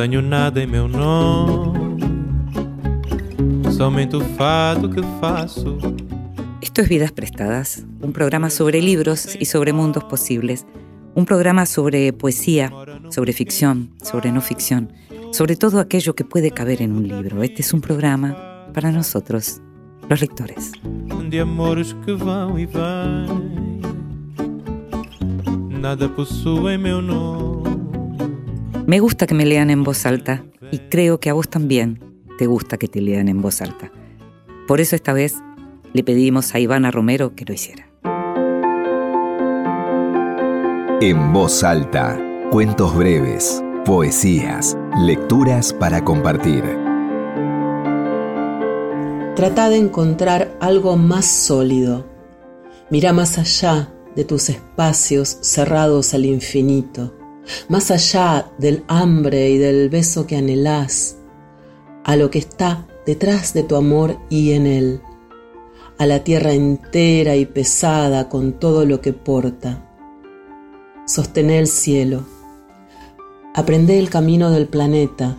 [0.00, 1.98] Tenho nada em meu nome,
[3.76, 5.76] somente o fado que faço.
[6.62, 10.64] Esto es Vidas Prestadas, un programa sobre libros y sobre mundos posibles,
[11.16, 12.70] un programa sobre poesía,
[13.10, 14.92] sobre ficción, sobre no ficción,
[15.32, 17.42] sobre todo aquello que puede caber en un libro.
[17.42, 19.60] Este es un programa para nosotros,
[20.08, 20.70] los lectores.
[21.28, 23.80] De amores que vão e vêm,
[25.80, 27.67] nada possui em meu nome.
[28.88, 32.02] Me gusta que me lean en voz alta y creo que a vos también
[32.38, 33.92] te gusta que te lean en voz alta.
[34.66, 35.34] Por eso esta vez
[35.92, 37.86] le pedimos a Ivana Romero que lo hiciera.
[41.02, 42.18] En voz alta,
[42.50, 46.64] cuentos breves, poesías, lecturas para compartir.
[49.36, 52.06] Trata de encontrar algo más sólido.
[52.88, 57.17] Mira más allá de tus espacios cerrados al infinito,
[57.68, 61.16] más allá del hambre y del beso que anhelás,
[62.04, 65.00] a lo que está detrás de tu amor y en él,
[65.98, 69.84] a la tierra entera y pesada con todo lo que porta.
[71.06, 72.24] Sostené el cielo.
[73.54, 75.38] Aprende el camino del planeta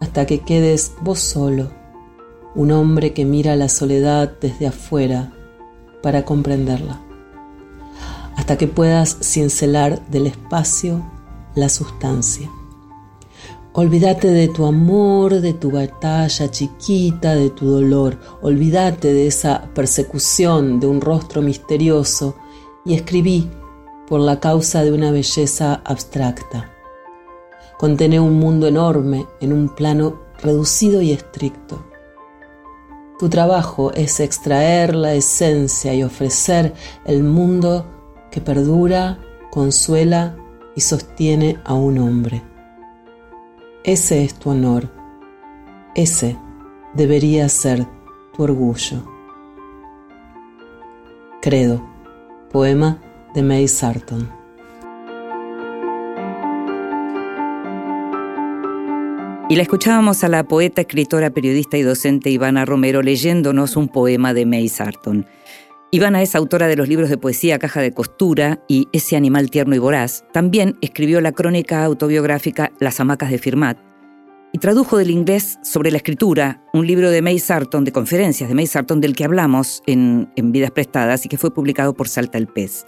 [0.00, 1.70] hasta que quedes vos solo,
[2.54, 5.32] un hombre que mira la soledad desde afuera
[6.02, 7.00] para comprenderla,
[8.34, 11.04] hasta que puedas cincelar del espacio
[11.54, 12.50] la sustancia.
[13.72, 18.18] Olvídate de tu amor, de tu batalla chiquita, de tu dolor.
[18.42, 22.34] Olvídate de esa persecución de un rostro misterioso
[22.84, 23.48] y escribí
[24.08, 26.72] por la causa de una belleza abstracta.
[27.78, 31.86] Contené un mundo enorme en un plano reducido y estricto.
[33.20, 36.74] Tu trabajo es extraer la esencia y ofrecer
[37.04, 37.86] el mundo
[38.32, 39.20] que perdura,
[39.52, 40.39] consuela
[40.74, 42.42] y sostiene a un hombre.
[43.84, 44.90] Ese es tu honor.
[45.94, 46.36] Ese
[46.94, 47.86] debería ser
[48.34, 49.02] tu orgullo.
[51.40, 51.82] Credo.
[52.52, 53.00] Poema
[53.34, 54.40] de May Sarton.
[59.48, 64.32] Y la escuchábamos a la poeta, escritora, periodista y docente Ivana Romero leyéndonos un poema
[64.32, 65.26] de May Sarton.
[65.92, 69.74] Ivana es autora de los libros de poesía Caja de Costura y Ese animal tierno
[69.74, 70.24] y voraz.
[70.32, 73.76] También escribió la crónica autobiográfica Las hamacas de Firmat,
[74.52, 78.54] y tradujo del inglés sobre la escritura un libro de May Sarton, de conferencias de
[78.54, 82.46] May Sarton, del que hablamos en, Vidas Prestadas y que fue publicado por Salta el
[82.46, 82.86] Pez.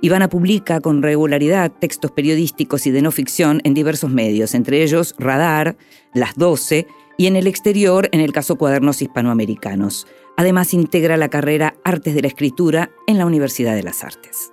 [0.00, 5.14] Ivana publica con regularidad textos periodísticos y de no ficción en diversos medios, entre ellos
[5.18, 5.76] Radar,
[6.12, 10.06] Las Doce y en el exterior, en el caso Cuadernos Hispanoamericanos.
[10.36, 14.52] Además, integra la carrera Artes de la Escritura en la Universidad de las Artes.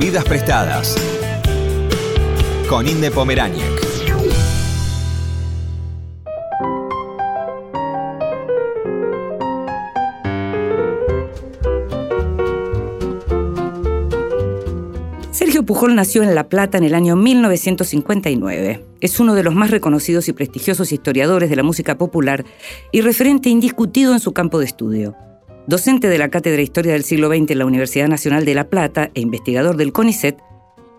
[0.00, 0.96] Vidas Prestadas
[2.68, 3.87] con Inde Pomeráñez.
[15.68, 18.86] Pujol nació en La Plata en el año 1959.
[19.02, 22.46] Es uno de los más reconocidos y prestigiosos historiadores de la música popular
[22.90, 25.14] y referente indiscutido en su campo de estudio.
[25.66, 28.70] Docente de la Cátedra de Historia del siglo XX en la Universidad Nacional de La
[28.70, 30.38] Plata e investigador del CONICET,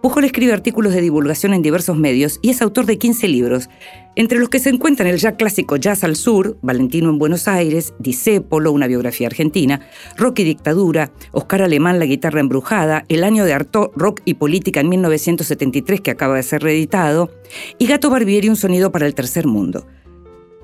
[0.02, 3.70] Pujol escribe artículos de divulgación en diversos medios y es autor de 15 libros,
[4.16, 7.94] entre los que se encuentran el ya clásico Jazz al Sur, Valentino en Buenos Aires,
[8.00, 9.82] Disépolo, una biografía argentina,
[10.16, 14.80] Rock y Dictadura, Oscar Alemán, La guitarra embrujada, El año de Artaud, Rock y Política
[14.80, 17.30] en 1973, que acaba de ser reeditado,
[17.78, 19.86] y Gato Barbieri, un sonido para el tercer mundo.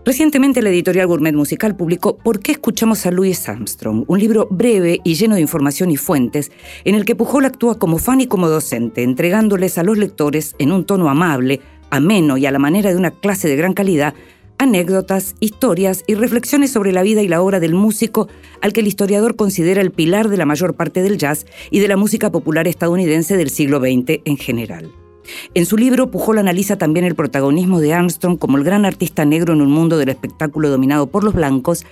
[0.06, 4.04] Recientemente la editorial Gourmet Musical publicó ¿Por qué escuchamos a Louis Armstrong?
[4.06, 6.52] Un libro breve y lleno de información y fuentes,
[6.84, 10.72] en el que Pujol actúa como fan y como docente, entregándoles a los lectores, en
[10.72, 11.60] un tono amable,
[11.90, 14.14] ameno y a la manera de una clase de gran calidad,
[14.60, 18.28] anécdotas, historias y reflexiones sobre la vida y la obra del músico
[18.62, 21.88] al que el historiador considera el pilar de la mayor parte del jazz y de
[21.88, 25.05] la música popular estadounidense del siglo XX en general.
[25.54, 29.54] En su libro, Pujol analiza también el protagonismo de Armstrong como el gran artista negro
[29.54, 31.86] en un mundo del espectáculo dominado por los blancos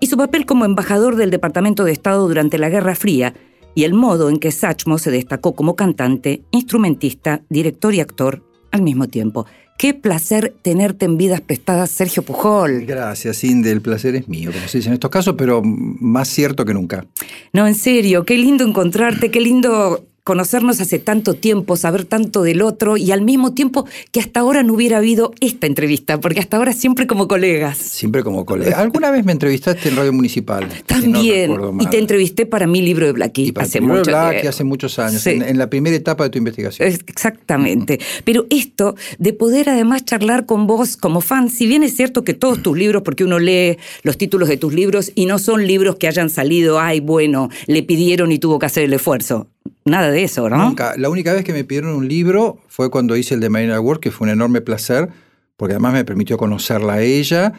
[0.00, 3.34] y su papel como embajador del Departamento de Estado durante la Guerra Fría
[3.74, 8.42] y el modo en que Satchmo se destacó como cantante, instrumentista, director y actor
[8.72, 9.46] al mismo tiempo.
[9.80, 12.84] Qué placer tenerte en vidas prestadas, Sergio Pujol.
[12.84, 13.70] Gracias, Inde.
[13.70, 17.06] El placer es mío, como se dice en estos casos, pero más cierto que nunca.
[17.54, 22.62] No, en serio, qué lindo encontrarte, qué lindo conocernos hace tanto tiempo, saber tanto del
[22.62, 26.56] otro y al mismo tiempo que hasta ahora no hubiera habido esta entrevista, porque hasta
[26.56, 27.78] ahora siempre como colegas.
[27.78, 28.78] Siempre como colegas.
[28.78, 30.68] ¿Alguna vez me entrevistaste en Radio Municipal?
[30.86, 31.50] También.
[31.80, 35.68] y te entrevisté para mi libro de Blackie hace, mucho, hace muchos años, en, la
[35.68, 36.86] primera etapa de tu investigación.
[36.86, 37.98] Exactamente.
[38.22, 42.34] Pero esto de poder además charlar con vos como fan, si bien es cierto que
[42.34, 45.96] todos tus libros, porque uno lee los títulos de tus libros y no son libros
[45.96, 49.48] que hayan salido, ay, bueno, le pidieron y tuvo que hacer el esfuerzo.
[49.84, 50.74] Nada de eso, ¿no?
[50.96, 54.00] La única vez que me pidieron un libro fue cuando hice el de Marina Ward,
[54.00, 55.08] que fue un enorme placer,
[55.56, 57.52] porque además me permitió conocerla a ella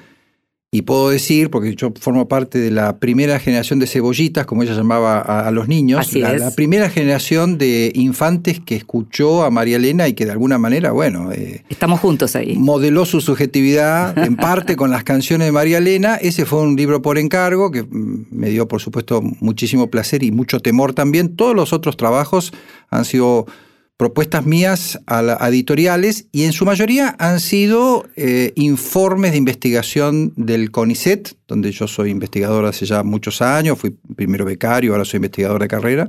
[0.73, 4.73] y puedo decir, porque yo formo parte de la primera generación de cebollitas, como ella
[4.73, 10.13] llamaba a, los niños, la, primera generación de infantes que escuchó a María Elena y
[10.13, 11.29] que de alguna manera, bueno...
[11.33, 12.55] Eh, Estamos juntos ahí.
[12.55, 16.15] Modeló su subjetividad en parte con las canciones de María Elena.
[16.15, 20.31] Ese fue un libro por encargo que mm, me dio, por supuesto, muchísimo placer y
[20.31, 21.35] mucho temor también.
[21.35, 22.53] Todos los otros trabajos
[22.89, 23.45] han sido
[24.01, 30.71] propuestas mías a, editoriales y en su mayoría han sido eh, informes de investigación del
[30.71, 35.61] CONICET, donde yo soy investigador hace ya muchos años, fui primero becario, ahora soy investigador
[35.61, 36.07] de carrera,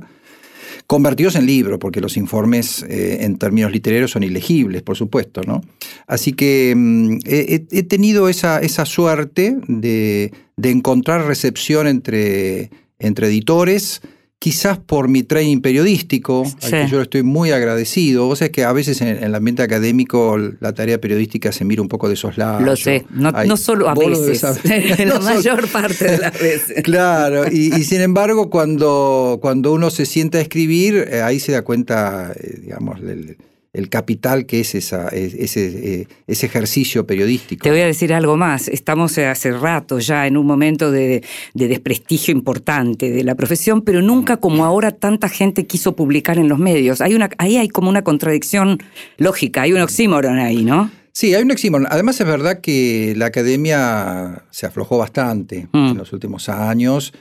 [0.87, 5.41] convertidos en libro, porque los informes eh, en términos literarios son ilegibles, por supuesto.
[5.45, 5.61] ¿no?
[6.07, 14.01] Así que mm, he, tenido esa, esa suerte de, de, encontrar recepción entre, entre editores,
[14.43, 18.25] quizás por mi training periodístico, al que yo estoy muy agradecido.
[18.25, 21.87] Vos sabés que a veces en, el ambiente académico la tarea periodística se mira un
[21.87, 22.61] poco de esos lados.
[22.61, 24.43] Lo sé, no, solo a veces,
[24.99, 26.73] la mayor parte de las veces.
[26.83, 31.61] Claro, y, sin embargo cuando, cuando uno se sienta a escribir, eh, ahí se da
[31.61, 33.37] cuenta, eh, digamos, el,
[33.73, 37.63] el capital que es esa, ese, eh, ese, ejercicio periodístico.
[37.63, 38.67] Te voy a decir algo más.
[38.67, 41.23] Estamos hace rato ya en un momento de,
[41.55, 46.59] desprestigio importante de la profesión, pero nunca como ahora tanta gente quiso publicar en los
[46.59, 47.01] medios.
[47.01, 48.77] Hay una, ahí hay como una contradicción
[49.17, 50.91] lógica, hay un oxímoron ahí, ¿no?
[51.11, 51.87] Sí, hay un oxímoron.
[51.89, 55.91] Además es verdad que la academia se aflojó bastante mm.
[55.91, 57.13] en los últimos años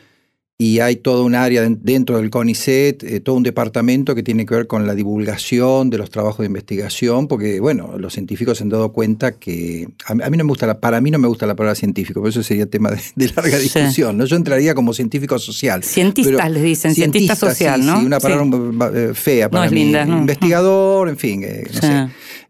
[0.62, 4.54] y hay todo un área dentro del CONICET, eh, todo un departamento que tiene que
[4.54, 8.68] ver con la divulgación de los trabajos de investigación, porque, bueno, los científicos se han
[8.68, 11.56] dado cuenta que, a, mí no me gusta, la, para mí no me gusta la
[11.56, 14.24] palabra científico, por eso sería tema de, larga discusión, ¿no?
[14.24, 15.82] Yo entraría como científico social.
[15.82, 17.98] Cientistas les dicen, cientista, social, ¿no?
[17.98, 19.82] Sí, una palabra eh, fea para mí.
[19.82, 21.80] Linda, Investigador, en fin, eh, no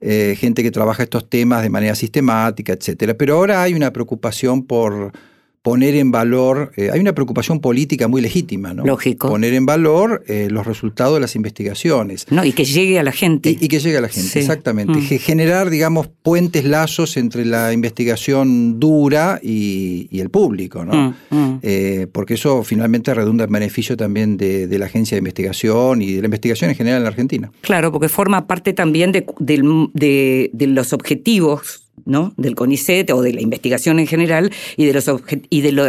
[0.03, 3.15] sé, gente que trabaja estos temas de manera sistemática, etcétera.
[3.15, 5.13] Pero ahora hay una preocupación por
[5.63, 8.85] poner en valor, eh, hay una preocupación política muy legítima, ¿no?
[8.85, 9.29] Lógico.
[9.29, 12.27] Poner en valor eh, los resultados de las investigaciones.
[12.31, 13.51] No, y que llegue a la gente.
[13.51, 14.99] Y, que llegue a la gente, exactamente.
[14.99, 15.19] Mm.
[15.21, 21.17] Generar, digamos, puentes, lazos entre la investigación dura y, el público, ¿no?
[21.31, 21.61] Mm, mm.
[21.63, 26.23] Eh, porque eso finalmente redunda en beneficio también de, la agencia de investigación y de
[26.23, 27.53] la investigación en general en la Argentina.
[27.61, 32.33] Claro, porque forma parte también de, de los objetivos ¿no?
[32.37, 35.11] del CONICET o de la investigación en general y de los
[35.51, 35.85] y de lo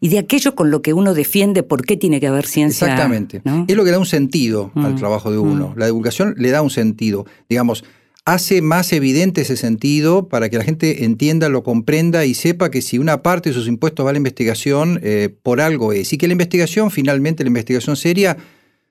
[0.00, 2.86] y de aquello con lo que uno defiende por qué tiene que haber ciencia.
[2.86, 3.42] Exactamente.
[3.68, 5.72] Es lo que da un sentido al mm, trabajo de uno.
[5.74, 5.78] Mm.
[5.78, 7.26] La divulgación le da un sentido.
[7.48, 7.84] Digamos,
[8.24, 12.82] hace más evidente ese sentido para que la gente entienda, lo comprenda y sepa que
[12.82, 16.12] si una parte de sus impuestos va a la investigación, eh, por algo es.
[16.12, 18.36] Y que la investigación, finalmente, la investigación seria,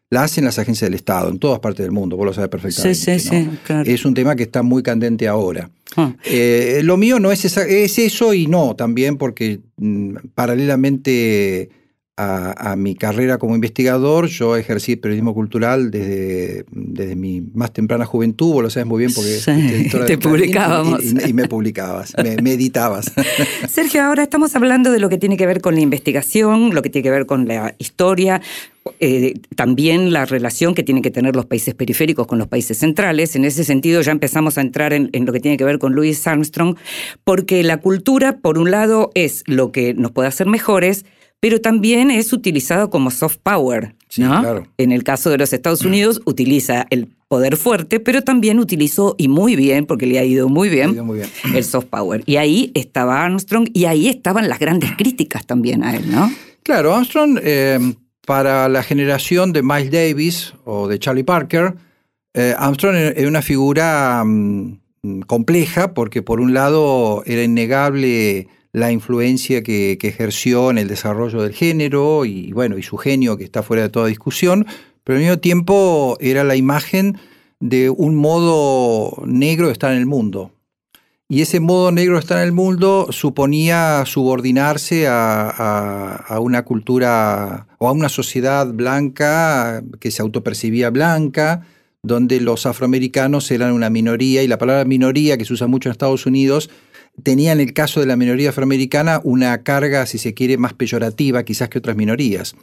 [0.09, 2.95] la hacen las agencias del Estado, en todas partes del mundo, vos lo sabes perfectamente.
[2.95, 3.49] Sí, sí, sí,
[3.85, 5.69] Es un tema que está muy candente ahora.
[5.95, 6.13] Ah.
[6.25, 11.69] Eh, lo mío no es, es eso y no también, porque mm, paralelamente
[12.21, 18.53] a, mi carrera como investigador, yo ejercí periodismo cultural desde, desde mi más temprana juventud,
[18.53, 21.01] vos lo sabes muy bien porque te publicábamos.
[21.03, 23.11] Y, me publicabas, me, editabas.
[23.69, 26.89] Sergio, ahora estamos hablando de lo que tiene que ver con la investigación, lo que
[26.89, 28.41] tiene que ver con la historia,
[28.99, 33.37] eh, también la relación que tienen que tener los países periféricos con los países centrales.
[33.37, 36.27] En ese sentido ya empezamos a entrar en, lo que tiene que ver con Louis
[36.27, 36.75] Armstrong,
[37.23, 41.05] porque la cultura, por un lado, es lo que nos puede hacer mejores,
[41.39, 43.95] pero también es utilizado como soft power.
[44.17, 44.67] ¿no?
[44.77, 49.27] En el caso de los Estados Unidos utiliza el poder fuerte, pero también utilizó, y
[49.27, 50.97] muy bien, porque le ha ido muy bien,
[51.53, 52.23] el soft power.
[52.25, 56.31] Y ahí estaba Armstrong y ahí estaban las grandes críticas también a él, ¿no?
[56.63, 57.93] Claro, Armstrong, eh,
[58.25, 61.75] para la generación de Miles Davis o de Charlie Parker,
[62.33, 69.63] eh, Armstrong era una figura mm, compleja porque por un lado era innegable la influencia
[69.63, 73.83] que, ejerció en el desarrollo del género y bueno, y su genio que está fuera
[73.83, 74.65] de toda discusión,
[75.03, 77.17] pero al mismo tiempo era la imagen
[77.59, 80.51] de un modo negro de estar en el mundo.
[81.31, 85.49] y ese modo negro de estar en el mundo suponía subordinarse a,
[86.27, 91.67] a, una cultura o a una sociedad blanca que se autopercibía blanca,
[92.01, 95.91] donde los afroamericanos eran una minoría, y la palabra minoría, que se usa mucho en
[95.91, 96.71] Estados Unidos,
[97.23, 101.43] tenía en el caso de la minoría afroamericana una carga, si se quiere, más peyorativa
[101.43, 102.55] quizás que otras minorías.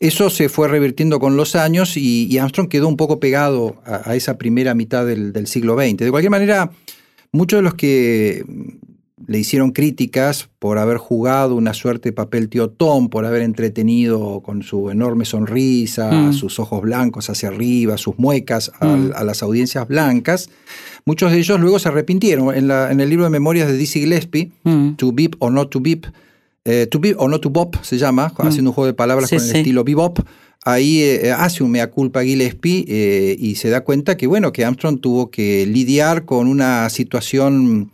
[0.00, 4.38] Eso se fue revirtiendo con los años y, Armstrong quedó un poco pegado a, esa
[4.38, 5.98] primera mitad del, siglo XX.
[5.98, 6.70] De cualquier manera,
[7.32, 8.44] muchos de los que
[9.26, 14.40] le hicieron críticas por haber jugado una suerte de papel tío Tom, por haber entretenido
[14.40, 16.32] con su enorme sonrisa, mm.
[16.32, 19.10] sus ojos blancos hacia arriba, sus muecas mm.
[19.14, 20.50] a, las audiencias blancas.
[21.04, 22.54] Muchos de ellos luego se arrepintieron.
[22.54, 24.94] En, la, en el libro de memorias de Dizzy Gillespie, mm.
[24.96, 26.06] To Beep or Not to Beep,
[26.64, 29.40] eh, To Beep or Not to Bop se llama, haciendo un juego de palabras con
[29.40, 30.20] el estilo bebop.
[30.66, 34.64] Ahí eh, hace un mea culpa Gillespie eh, y se da cuenta que, bueno, que
[34.64, 37.90] Armstrong tuvo que lidiar con una situación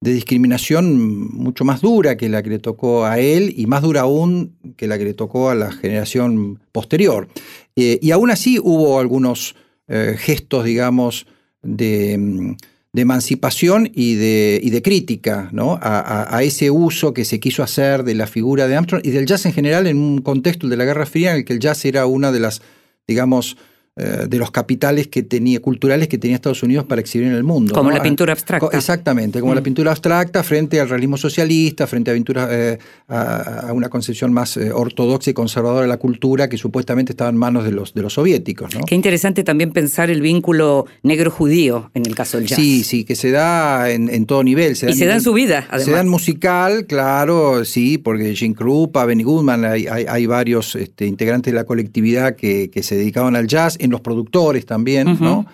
[0.00, 4.02] de discriminación mucho más dura que la que le tocó a él y más dura
[4.02, 7.28] aún que la que le tocó a la generación posterior.
[7.76, 9.56] Eh, y aún así hubo algunos
[9.88, 11.26] eh, gestos, digamos,
[11.62, 12.56] de,
[12.94, 15.78] emancipación y de, y de crítica ¿no?
[15.82, 19.44] a, ese uso que se quiso hacer de la figura de Armstrong y del jazz
[19.44, 22.06] en general en un contexto de la Guerra Fría en el que el jazz era
[22.06, 22.62] una de las,
[23.06, 23.58] digamos,
[23.96, 27.72] de los capitales que tenía, culturales que tenía Estados Unidos para exhibir en el mundo.
[27.72, 28.68] Como la pintura abstracta.
[28.76, 29.64] Exactamente, como la mm.
[29.64, 34.70] pintura abstracta frente al realismo socialista, frente a, pintura, eh, a, una concepción más eh,
[34.70, 38.12] ortodoxa y conservadora de la cultura que supuestamente estaba en manos de los, de los
[38.12, 38.70] soviéticos.
[38.86, 42.58] Qué interesante también pensar el vínculo negro-judío en el caso del jazz.
[42.58, 44.72] Sí, sí, que se da en, todo nivel.
[44.72, 45.84] y se da en su vida, además.
[45.84, 51.52] Se da en musical, claro, sí, porque Jim Krupa, Benny Goodman, hay, varios este, integrantes
[51.52, 55.46] de la colectividad que, que se dedicaban al jazz en los productores también, ¿no?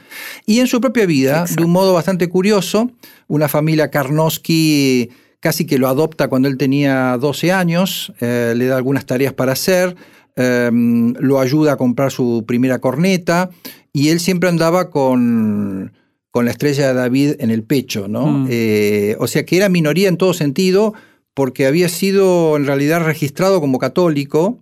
[0.44, 2.90] Y en su propia vida, de un modo bastante curioso,
[3.28, 5.10] una familia Karnowski
[5.42, 9.52] casi que lo adopta cuando él tenía 12 años, eh, le da algunas tareas para
[9.52, 9.96] hacer,
[10.36, 13.50] em, lo ayuda a comprar su primera corneta
[13.92, 15.92] y él siempre andaba con,
[16.30, 18.26] con la estrella de David en el pecho, ¿no?
[18.26, 18.46] Mm.
[18.50, 20.94] Eh, o sea que era minoría en todo sentido
[21.34, 24.60] porque había sido en realidad registrado como católico,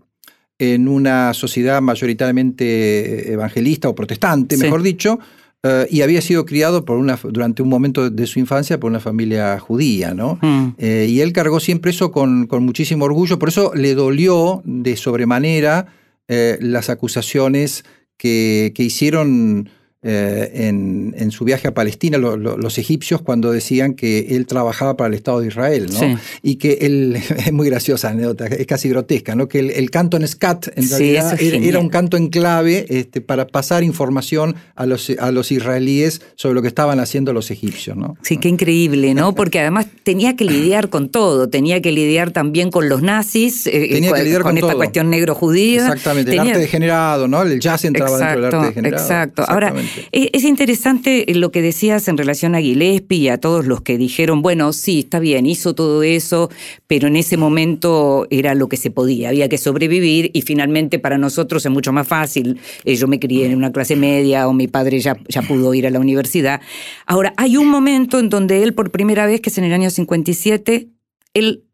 [0.61, 5.19] en una sociedad mayoritariamente evangelista o protestante, mejor dicho,
[5.62, 9.00] eh, y había sido criado por una, durante un momento de su infancia por una
[9.00, 10.38] familia judía, ¿no?
[10.43, 10.75] Mm.
[10.76, 14.97] Eh, y él cargó siempre eso con, con, muchísimo orgullo, por eso le dolió de
[14.97, 15.87] sobremanera
[16.29, 17.85] eh, las acusaciones
[18.19, 19.71] que, que hicieron
[20.02, 25.14] eh, en, su viaje a Palestina los egipcios cuando decían que él trabajaba para el
[25.14, 26.19] Estado de Israel, ¿no?
[26.42, 29.47] Y que él, es muy graciosa anécdota, es casi grotesca, ¿no?
[29.47, 33.85] Que el, canto en scat en realidad era, un canto en clave este, para pasar
[33.85, 38.16] información a los, a los israelíes sobre lo que estaban haciendo los egipcios, ¿no?
[38.23, 39.35] Sí, qué increíble, ¿no?
[39.40, 43.88] Porque además tenía que lidiar con todo, tenía que lidiar también con los nazis, eh,
[43.92, 45.83] tenía que lidiar con, esta cuestión negro-judía.
[45.83, 47.42] Exactamente, el arte degenerado, ¿no?
[47.42, 49.02] El jazz entraba dentro del arte degenerado.
[49.02, 49.45] Exacto.
[49.47, 49.75] Ahora,
[50.12, 53.82] eh, es interesante eh, lo que decías en relación a Gillespie y a todos los
[53.82, 56.50] que dijeron, bueno, sí, está bien, hizo todo eso,
[56.87, 61.18] pero en ese momento era lo que se podía, había que sobrevivir y finalmente para
[61.18, 62.59] nosotros es mucho más fácil.
[62.85, 65.87] Eh, yo me crié en una clase media o mi padre ya, ya pudo ir
[65.87, 66.61] a la universidad.
[67.06, 69.90] Ahora, hay un momento en donde él por primera vez, que es en el año
[69.90, 70.88] 57,
[71.35, 71.64] él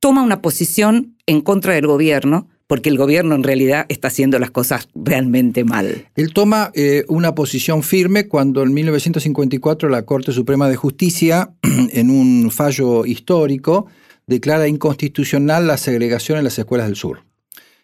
[0.00, 4.50] toma una posición en contra del gobierno porque el gobierno en realidad está haciendo las
[4.50, 6.06] cosas realmente mal.
[6.16, 12.08] Él toma eh, una posición firme cuando en 1954 la Corte Suprema de Justicia, en
[12.08, 13.88] un fallo histórico,
[14.26, 17.24] declara inconstitucional la segregación en las escuelas del sur.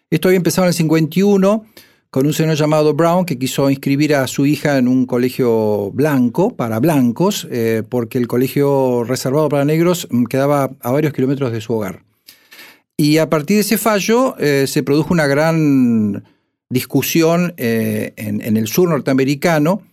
[0.09, 1.65] Esto había empezado en el 51
[2.09, 6.55] con un señor llamado Brown que quiso inscribir a su hija en un colegio blanco,
[6.55, 11.61] para blancos, eh, porque el colegio reservado para negros mm, quedaba a varios kilómetros de
[11.61, 12.08] su hogar.
[12.99, 16.25] Y a partir de ese fallo eh, se produjo una gran
[16.69, 19.83] discusión eh, en, el sur norteamericano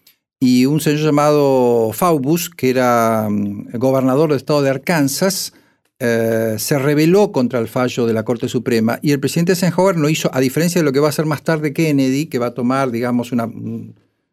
[0.41, 5.53] y un señor llamado Faubus, que era mm, gobernador del estado de Arkansas,
[6.01, 10.09] eh, se rebeló contra el fallo de la Corte Suprema y el presidente Eisenhower no
[10.09, 12.55] hizo, a diferencia de lo que va a hacer más tarde Kennedy, que va a
[12.55, 13.49] tomar, digamos, una,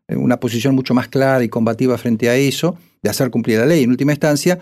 [0.10, 3.84] una posición mucho más clara y combativa frente a eso, de hacer cumplir la ley
[3.84, 4.60] en última instancia,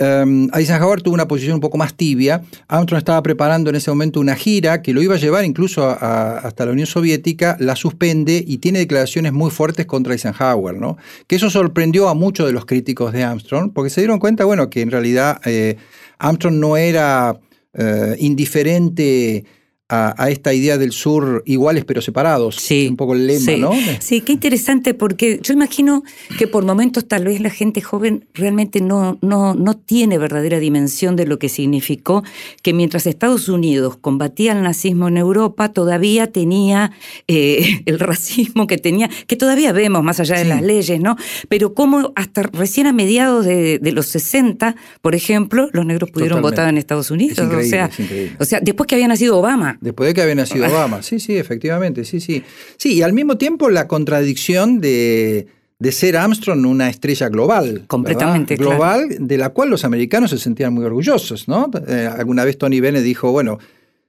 [0.00, 2.42] um, Eisenhower tuvo una posición un poco más tibia.
[2.68, 6.64] Armstrong estaba preparando en ese momento una gira que lo iba a llevar incluso hasta
[6.64, 10.96] la Unión Soviética, la suspende y tiene declaraciones muy fuertes contra Eisenhower, ¿no?
[11.26, 14.70] Que eso sorprendió a muchos de los críticos de Armstrong, porque se dieron cuenta, bueno,
[14.70, 15.76] que en realidad eh,
[16.18, 17.38] Armstrong no era
[17.74, 19.44] eh, indiferente
[19.92, 22.56] a, esta idea del sur iguales pero separados.
[22.56, 22.86] Sí.
[22.88, 23.56] Un poco el lema, sí.
[23.58, 23.72] ¿no?
[24.00, 26.02] Sí, qué interesante, porque yo imagino
[26.38, 31.14] que por momentos tal vez la gente joven realmente no, no, no tiene verdadera dimensión
[31.16, 32.22] de lo que significó
[32.62, 36.92] que mientras Estados Unidos combatía el nazismo en Europa, todavía tenía
[37.28, 40.48] eh, el racismo que tenía, que todavía vemos más allá de Sí.
[40.48, 41.16] las leyes, ¿no?
[41.48, 46.38] Pero cómo hasta recién a mediados de, de los 60, por ejemplo, los negros pudieron
[46.38, 46.60] Totalmente.
[46.62, 47.38] votar en Estados Unidos.
[47.38, 48.36] Es increíble, o, sea, es increíble.
[48.40, 49.78] o sea, después que había nacido Obama.
[49.82, 51.02] Después de que había nacido Obama.
[51.02, 52.44] Sí, sí, efectivamente, sí, sí.
[52.76, 55.48] Sí, y al mismo tiempo la contradicción de,
[55.80, 57.82] de ser Armstrong una estrella global.
[57.88, 58.70] Completamente, ¿verdad?
[58.70, 61.68] Global, de la cual los americanos se sentían muy orgullosos, ¿no?
[61.88, 63.58] Eh, alguna vez Tony Bennett dijo, bueno,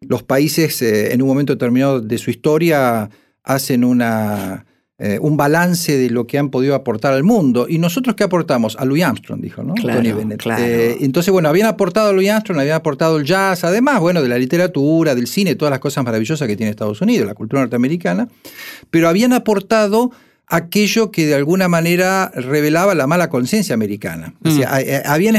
[0.01, 3.09] los países eh, en un momento determinado de su historia
[3.43, 4.65] hacen una,
[5.05, 7.65] eh, un balance de lo que han podido aportar al mundo.
[7.67, 8.77] ¿Y nosotros qué aportamos?
[8.77, 9.73] A Louis Armstrong, dijo, ¿no?
[9.73, 10.41] Claro, Tony Bennett.
[10.41, 10.63] claro.
[10.63, 14.29] Eh, entonces, bueno, habían aportado a Louis Armstrong, habían aportado el jazz, además, bueno, de
[14.29, 18.29] la literatura, del cine, todas las cosas maravillosas que tiene Estados Unidos, la cultura norteamericana,
[18.91, 20.11] pero habían aportado
[20.47, 24.35] aquello que de alguna manera revelaba la mala conciencia americana.
[24.45, 25.35] O sea, eh, habían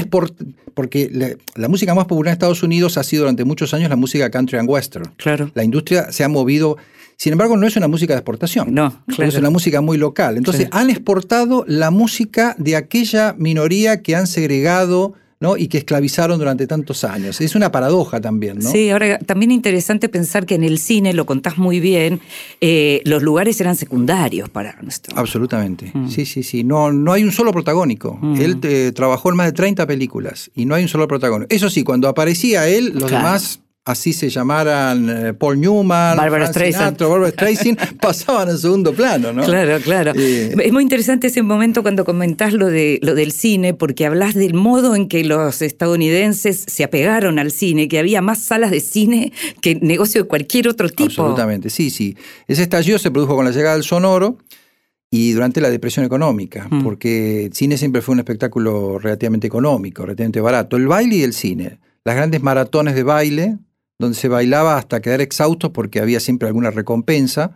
[0.74, 3.96] porque la, la música más popular en Estados Unidos ha sido durante muchos años la
[3.96, 5.10] música country and western.
[5.16, 5.50] Claro.
[5.54, 6.76] La industria se ha movido,
[7.16, 8.74] sin embargo, no es una música de exportación.
[8.74, 9.24] No, claro.
[9.30, 10.36] Es una música muy local.
[10.36, 10.68] Entonces, Sí.
[10.72, 15.58] han exportado la música de aquella minoría que han segregado ¿no?
[15.58, 17.40] y que esclavizaron durante tantos años.
[17.42, 18.70] Es una paradoja también, ¿no?
[18.70, 22.20] Sí, ahora también interesante pensar que en el cine, lo contás muy bien,
[22.62, 25.18] eh, los lugares eran secundarios para nuestro.
[25.18, 25.90] Absolutamente.
[25.92, 26.08] Mm.
[26.08, 26.64] Sí, sí, sí.
[26.64, 28.18] No, no hay un solo protagónico.
[28.38, 31.54] Él eh, trabajó en más de 30 películas y no hay un solo protagónico.
[31.54, 33.16] Eso sí, cuando aparecía él, los Claro.
[33.26, 36.98] demás, así se llamaran eh, Paul Newman, Barbara Streisand.
[36.98, 39.44] Barbara Streisand, pasaban en segundo plano, ¿no?
[39.44, 40.12] Claro, claro.
[40.16, 44.34] Eh, es muy interesante ese momento cuando comentás lo, de, lo del cine, porque hablas
[44.34, 48.80] del modo en que los estadounidenses se apegaron al cine, que había más salas de
[48.80, 51.04] cine que negocio de cualquier otro tipo.
[51.04, 52.16] Absolutamente, sí, sí.
[52.48, 54.38] Ese estallido se produjo con la llegada del sonoro
[55.10, 56.82] y durante la depresión económica, Mm.
[56.82, 60.76] porque el cine siempre fue un espectáculo relativamente económico, relativamente barato.
[60.76, 61.78] El baile y el cine.
[62.04, 63.56] Las grandes maratones de baile,
[63.98, 67.52] donde se bailaba hasta quedar exhaustos porque había siempre alguna recompensa.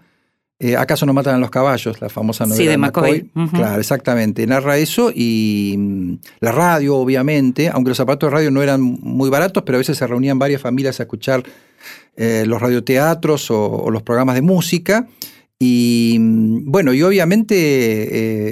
[0.61, 2.01] Eh, ¿Acaso no matan a los caballos?
[2.01, 3.31] La famosa Sí, novela de McCoy.
[3.53, 4.45] Claro, exactamente.
[4.47, 9.31] Narra eso y mm, la radio, obviamente, aunque los aparatos de radio no eran muy
[9.31, 11.45] baratos, pero a veces se reunían varias familias a escuchar
[12.17, 15.07] eh, los radioteatros o, o los programas de música.
[15.61, 17.55] Y mm, bueno, y obviamente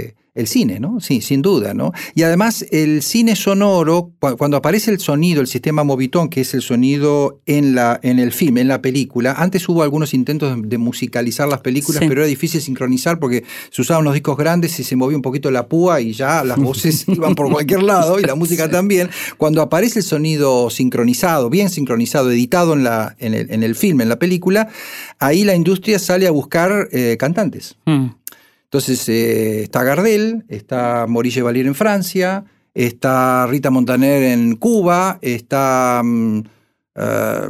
[0.06, 1.00] eh, el cine, ¿no?
[1.00, 1.92] Sí, sin duda, ¿no?
[2.14, 6.54] Y además el cine sonoro, cu- cuando aparece el sonido, el sistema Movitón, que es
[6.54, 10.68] el sonido en, la, en el film, en la película, antes hubo algunos intentos de,
[10.68, 12.08] de musicalizar las películas, Sí.
[12.08, 15.50] pero era difícil sincronizar porque se usaban los discos grandes y se movía un poquito
[15.50, 19.08] la púa y ya las voces iban por cualquier lado y la música también.
[19.38, 24.00] Cuando aparece el sonido sincronizado, bien sincronizado, editado en, la, en, el, en el film,
[24.02, 24.68] en la película,
[25.18, 27.76] ahí la industria sale a buscar eh, cantantes.
[27.86, 28.06] Mm.
[28.76, 36.02] Entonces eh, está Gardel, está Maurice Valier en Francia, está Rita Montaner en Cuba, está
[36.04, 36.42] mm,
[36.96, 37.40] eh,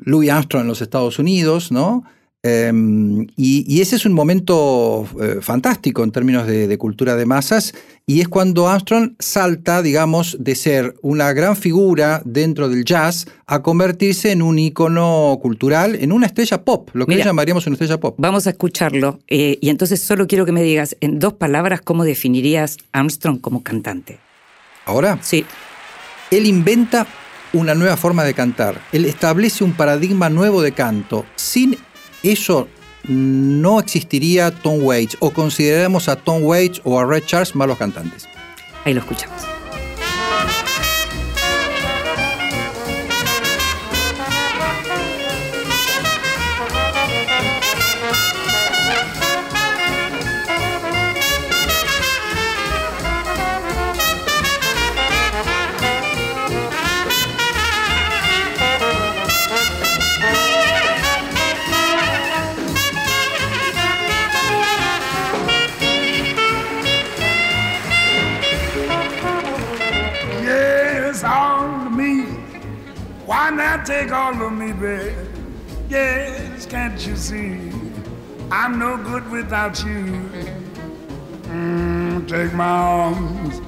[0.00, 2.04] Louis Armstrong en los Estados Unidos, ¿no?
[2.44, 7.24] Em, y, y ese es un momento eh, fantástico en términos de, de cultura de
[7.24, 7.72] masas,
[8.04, 13.62] y es cuando Armstrong salta, digamos, de ser una gran figura dentro del jazz a
[13.62, 17.26] convertirse en un ícono cultural, en una estrella pop, lo que Mira.
[17.26, 18.16] llamaríamos una estrella pop.
[18.18, 19.20] Vamos a escucharlo.
[19.28, 23.62] eh, y entonces solo quiero que me digas en dos palabras cómo definirías Armstrong como
[23.62, 24.18] cantante.
[24.84, 25.44] Ahora, Sí,
[26.32, 27.06] Él inventa
[27.52, 28.80] una nueva forma de cantar.
[28.90, 31.24] Él establece un paradigma nuevo de canto.
[31.36, 31.76] Sin
[32.22, 32.68] eso
[33.08, 38.28] no existiría Tom Waits o consideramos a Tom Waits o a Red Charles malos cantantes.
[38.84, 39.42] ahí lo escuchamos.
[73.42, 75.16] Why not take all of me, babe?
[75.88, 77.72] Yes, can't you see?
[78.52, 80.30] I'm no good without you.
[81.50, 83.60] Mm, take my arms.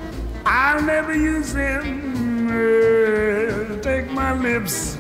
[0.47, 2.49] I'll never use them.
[2.53, 4.97] Eh, Take my lips.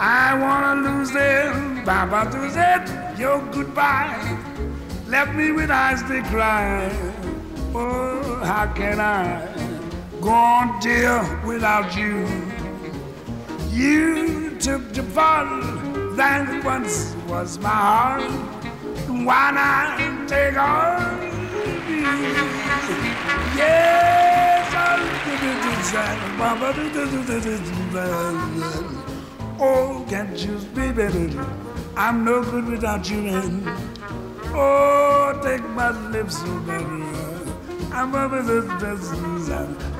[0.00, 1.84] I wanna lose them.
[1.84, 4.38] Baba to that, your goodbye.
[5.06, 6.90] Left me with eyes that cry.
[7.74, 9.46] Oh, how can I
[10.22, 12.24] go on, dear, without you?
[13.76, 15.60] You took the bottle,
[16.16, 18.22] that once was my heart.
[19.06, 22.00] Why not take me?
[23.54, 25.04] Yes, I'll
[29.60, 31.46] Oh, can't you be better?
[31.98, 33.62] I'm no good without you, man.
[34.54, 37.04] Oh, take my lips, so baby.
[37.92, 39.50] I'm over the business.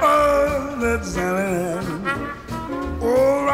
[0.01, 1.15] Oh, that's
[3.03, 3.47] Oh,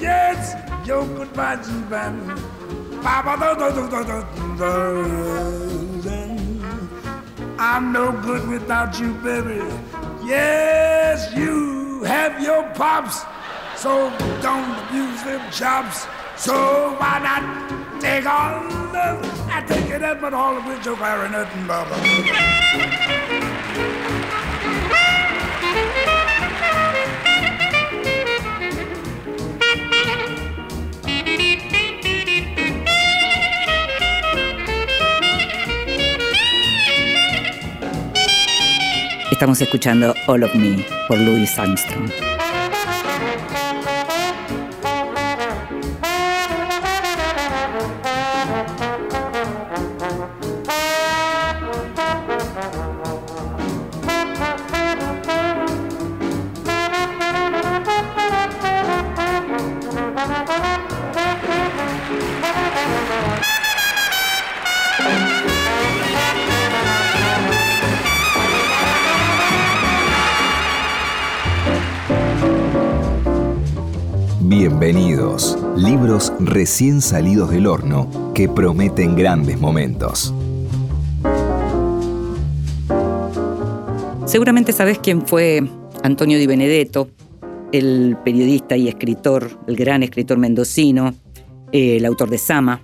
[0.00, 0.54] yes,
[0.86, 1.56] your goodbye,
[1.88, 2.38] man.
[7.58, 9.62] I'm no good without you, baby.
[10.24, 13.22] Yes, you have your pops,
[13.80, 14.10] so
[14.42, 16.06] don't abuse them chops.
[16.36, 18.60] So why not take all
[18.92, 19.18] the,
[19.50, 23.05] I take it up, but all of which your clarinet and bubble.
[39.36, 42.35] Estamos escuchando All of Me por Louis Armstrong.
[76.40, 80.32] Recién salidos del horno que prometen grandes momentos.
[84.24, 85.62] Seguramente sabes quién fue
[86.02, 87.08] Antonio Di Benedetto,
[87.72, 91.14] el periodista y escritor, el gran escritor mendocino,
[91.72, 92.82] el autor de Sama.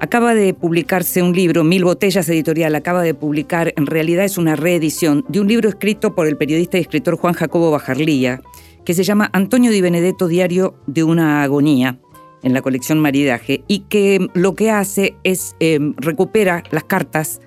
[0.00, 4.54] Acaba de publicarse un libro, Mil Botellas Editorial, acaba de publicar, en realidad es una
[4.54, 8.40] reedición de un libro escrito por el periodista y escritor Juan Jacobo Bajarlía,
[8.84, 11.98] que se llama Antonio Di Benedetto Diario de una agonía
[12.42, 17.40] en la colección Maridaje y que lo que hace es eh, recupera las cartas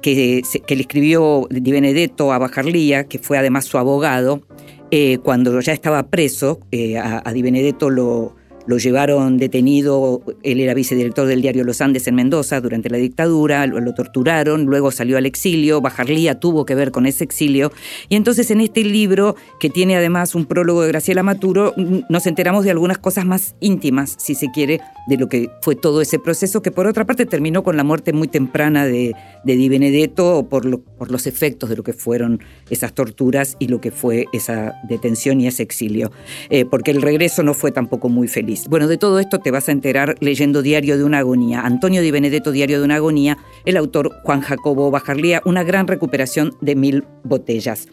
[0.00, 4.42] que, que, le escribió Di Benedetto a Bajarlía, que fue además su abogado,
[4.90, 8.37] eh, cuando ya estaba preso, eh, a Di Benedetto lo,
[8.68, 13.66] lo llevaron detenido, él era vicedirector del diario Los Andes en Mendoza durante la dictadura,
[13.66, 17.72] lo, torturaron, luego salió al exilio, Bajarlía tuvo que ver con ese exilio,
[18.10, 21.72] y entonces en este libro, que tiene además un prólogo de Graciela Maturo,
[22.10, 26.02] nos enteramos de algunas cosas más íntimas, si se quiere, de lo que fue todo
[26.02, 29.70] ese proceso, que por otra parte terminó con la muerte muy temprana de, de Di
[29.70, 34.26] Benedetto por, por los efectos de lo que fueron esas torturas y lo que fue
[34.34, 36.12] esa detención y ese exilio,
[36.50, 38.57] eh, porque el regreso no fue tampoco muy feliz.
[38.66, 41.60] Bueno, de todo esto te vas a enterar leyendo Diario de una agonía.
[41.60, 46.56] Antonio Di Benedetto, Diario de una agonía, el autor Juan Jacobo Bajarlía, una gran recuperación
[46.60, 47.88] de mil botellas.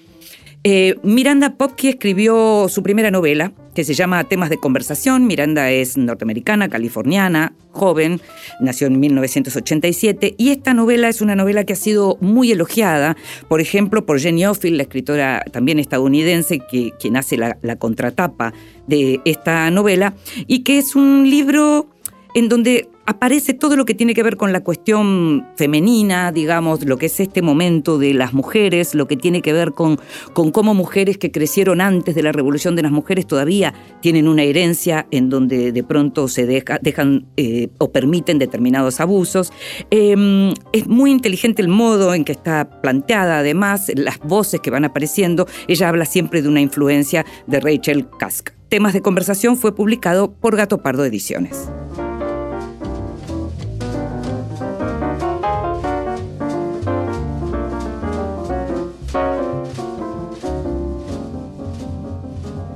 [0.68, 5.28] Eh, Miranda Popke escribió su primera novela, que se llama Temas de Conversación.
[5.28, 8.20] Miranda es norteamericana, californiana, joven,
[8.60, 13.16] nació en 1987, y esta novela es una novela que ha sido muy elogiada,
[13.48, 18.52] por ejemplo, por Jenny Offill, la escritora también estadounidense, que, quien hace la, la contratapa
[18.88, 20.16] de esta novela,
[20.48, 21.88] y que es un libro
[22.34, 26.98] en donde aparece todo lo que tiene que ver con la cuestión femenina, digamos, lo
[26.98, 30.00] que es este momento de las mujeres, lo que tiene que ver con,
[30.34, 34.44] con cómo mujeres que crecieron antes de la revolución de las mujeres todavía tienen una
[34.44, 39.54] herencia en donde de pronto se deja, dejan eh, o permiten determinados abusos.
[39.92, 44.86] Eh, es muy inteligente el modo en que está planteada, además, las voces que van
[44.86, 45.48] apareciendo.
[45.68, 48.55] Ella habla siempre de una influencia de Rachel Kask.
[48.70, 51.70] Temas de conversación fue publicado por Gato Pardo Ediciones.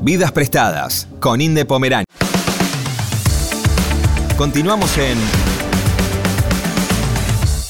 [0.02, 2.06] Vidas prestadas con Inde Pomerania.
[4.38, 5.17] Continuamos en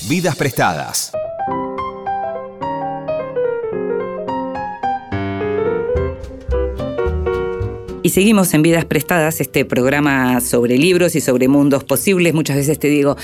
[0.08, 1.12] Vidas prestadas.
[8.02, 12.34] Y seguimos en Vidas Prestadas, este programa sobre libros y sobre mundos posibles.
[12.34, 13.18] Muchas veces te digo,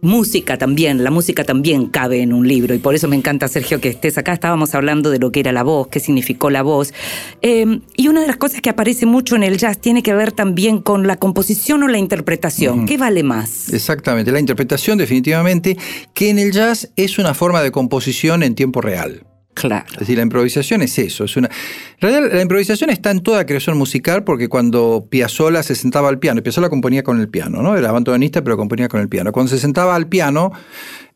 [0.00, 3.82] música también, la música también cabe en un libro y por eso me encanta, Sergio,
[3.82, 4.32] que estés acá.
[4.32, 6.94] Estábamos hablando de lo que era la voz, qué significó la voz.
[7.42, 10.32] Eh, y una de las cosas que aparece mucho en el jazz tiene que ver
[10.32, 12.86] también con la composición o la interpretación.
[12.86, 13.70] ¿Qué vale más?
[13.74, 15.76] Exactamente, la interpretación definitivamente,
[16.14, 19.27] que en el jazz es una forma de composición en tiempo real.
[19.58, 19.86] Claro.
[19.92, 21.24] Es decir, la improvisación es eso.
[21.24, 21.48] Es una...
[21.48, 26.18] En realidad, la improvisación está en toda creación musical porque cuando Piazzolla se sentaba al
[26.18, 27.76] piano, Piazzolla componía con el piano, ¿no?
[27.76, 29.32] Era abandonista, pero componía con el piano.
[29.32, 30.52] Cuando se sentaba al piano,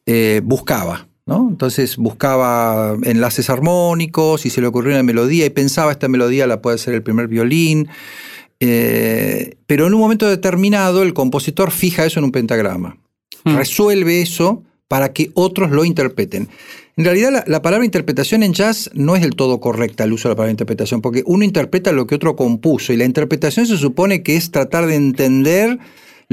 [0.06, 1.06] eh, buscaba.
[1.24, 1.48] ¿no?
[1.48, 6.60] Entonces buscaba enlaces armónicos y se le ocurrió una melodía y pensaba esta melodía la
[6.60, 7.88] puede ser el primer violín.
[8.58, 12.96] Eh, pero en un momento determinado el compositor fija eso en un pentagrama.
[13.44, 13.56] Hmm.
[13.56, 16.50] Resuelve eso para que otros lo interpreten.
[16.98, 20.28] En realidad la, la palabra interpretación en jazz no es del todo correcta el uso
[20.28, 23.78] de la palabra interpretación, porque uno interpreta lo que otro compuso y la interpretación se
[23.78, 25.78] supone que es tratar de entender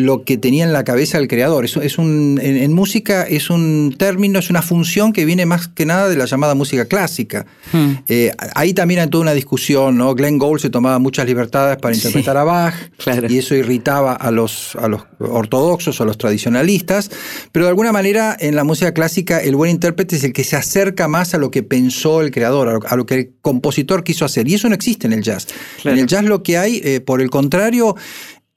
[0.05, 1.65] lo que tenía en la cabeza el creador.
[1.65, 5.67] Es, es un, en, en música es un término, es una función que viene más
[5.67, 7.45] que nada de la llamada música clásica.
[7.71, 7.93] Hmm.
[8.07, 10.15] Eh, ahí también hay toda una discusión, ¿no?
[10.15, 12.01] Glenn Gould se tomaba muchas libertades para Sí.
[12.07, 13.27] interpretar a Bach Claro.
[13.29, 17.09] y eso irritaba a los, a los ortodoxos o a los tradicionalistas,
[17.51, 20.55] pero de alguna manera en la música clásica el buen intérprete es el que se
[20.55, 24.03] acerca más a lo que pensó el creador, a lo, a lo que el compositor
[24.03, 25.47] quiso hacer, y eso no existe en el jazz.
[25.81, 25.95] Claro.
[25.97, 27.95] En el jazz lo que hay, eh, por el contrario,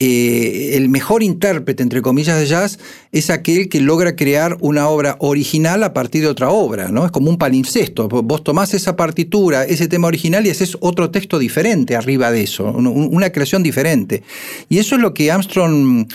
[0.05, 2.79] eh, el mejor intérprete, entre comillas, de jazz
[3.12, 7.05] es aquel que logra crear una obra original a partir de otra obra, ¿no?
[7.07, 8.09] Es como un palimpsesto.
[8.09, 12.65] Vos tomás esa partitura, ese tema original y haces otro texto diferente arriba de eso,
[12.65, 14.23] un- un- una creación diferente.
[14.69, 16.07] Y eso es lo que Armstrong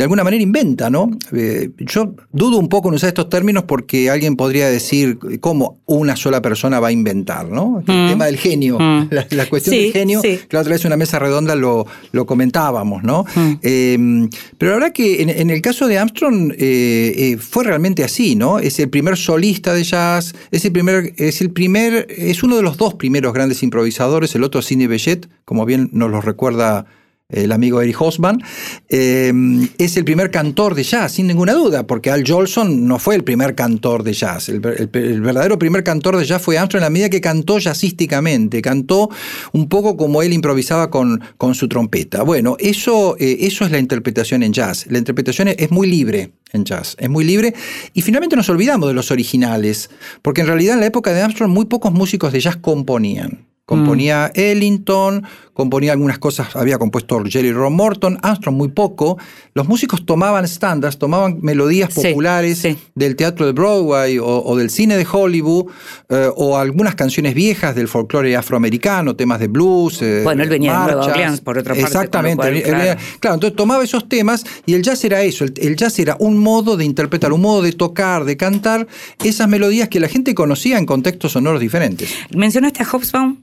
[0.00, 1.10] de alguna manera inventa, ¿no?
[1.36, 6.16] Eh, yo dudo un poco en usar estos términos porque alguien podría decir cómo una
[6.16, 7.82] sola persona va a inventar, ¿no?
[7.86, 8.08] El Mm.
[8.08, 9.08] tema del genio, Mm.
[9.10, 10.38] la, la cuestión Sí, del genio, sí.
[10.48, 13.26] que la otra vez en una mesa redonda lo, lo comentábamos, ¿no?
[13.34, 13.52] Mm.
[13.62, 18.02] Eh, pero la verdad que en, en el caso de Armstrong eh, eh, fue realmente
[18.02, 18.58] así, ¿no?
[18.58, 22.62] Es el primer solista de jazz, es el primer, es el primer, es uno de
[22.62, 26.86] los dos primeros grandes improvisadores, el otro Sidney Bechet, como bien nos lo recuerda
[27.32, 28.42] el amigo Eric Hosman,
[28.88, 29.32] eh,
[29.78, 33.24] es el primer cantor de jazz, sin ninguna duda, porque Al Jolson no fue el
[33.24, 34.48] primer cantor de jazz.
[34.48, 37.58] El, el- el verdadero primer cantor de jazz fue Armstrong en la medida que cantó
[37.58, 39.10] jazzísticamente, cantó
[39.52, 42.22] un poco como él improvisaba con, con su trompeta.
[42.22, 44.86] Bueno, eso, eh, eso es la interpretación en jazz.
[44.88, 47.54] La interpretación es- es muy libre en jazz, es muy libre.
[47.94, 49.90] Y finalmente nos olvidamos de los originales,
[50.22, 53.46] porque en realidad en la época de Armstrong muy pocos músicos de jazz componían.
[53.66, 55.22] Componía Ellington,
[55.60, 59.18] componía algunas cosas, había compuesto Jerry Ron Morton, Armstrong muy poco.
[59.52, 62.78] Los músicos tomaban standards, tomaban melodías populares sí.
[62.94, 65.66] del teatro de Broadway o, o del cine de Hollywood,
[66.08, 70.00] eh, o algunas canciones viejas del folclore afroamericano, temas de blues.
[70.00, 71.04] eh, Bueno, él venía de Nueva.
[71.04, 72.36] Orleans, por otra parte, Exactamente.
[72.36, 75.98] cual, él- Claro, entonces tomaba esos temas y el jazz era eso, el, el jazz
[75.98, 78.86] era un modo de interpretar, un modo de tocar, de cantar
[79.22, 82.08] esas melodías que la gente conocía en contextos sonoros diferentes.
[82.34, 83.36] Mencionaste a Hobsbawm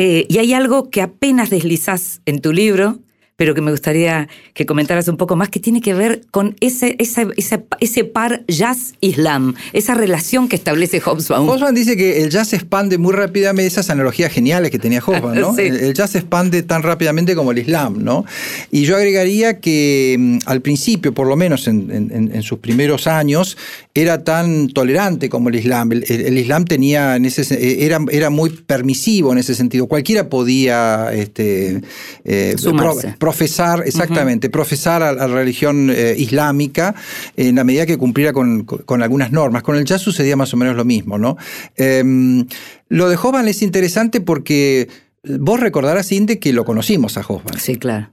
[0.00, 3.00] eh, y hay algo que apenas deslizás en tu libro,
[3.38, 6.96] pero que me gustaría que comentaras un poco más, que tiene que ver con ese,
[6.98, 11.48] ese, ese, ese par jazz-islam, esa relación que establece Hobsbawm.
[11.48, 15.54] Hobsbawm dice que el jazz expande muy rápidamente, esas analogías geniales que tenía Hobsbawm, ¿no?
[15.56, 15.62] Sí.
[15.62, 18.24] El, el jazz expande tan rápidamente como el Islam, ¿no?
[18.72, 23.06] Y yo agregaría que mm, al principio, por lo menos en, en- en sus primeros
[23.06, 23.56] años,
[23.94, 25.92] era tan tolerante como el Islam.
[25.92, 29.54] El, el- el Islam tenía en ese, se- eh, era, era muy permisivo en ese
[29.54, 29.86] sentido.
[29.86, 31.82] Cualquiera podía este,
[32.24, 33.14] eh, Sumarse.
[33.28, 36.94] Profesar, exactamente, profesar a la religión eh, islámica
[37.36, 38.64] en la medida que cumpliera con,
[39.02, 39.62] algunas normas.
[39.62, 41.36] Con el jazz sucedía más o menos lo mismo, ¿no?
[41.76, 42.46] Em,
[42.88, 44.88] lo de Hoffman es interesante porque
[45.24, 47.60] vos recordarás, Inde, que lo conocimos a Hoffman.
[47.60, 48.08] Sí, claro.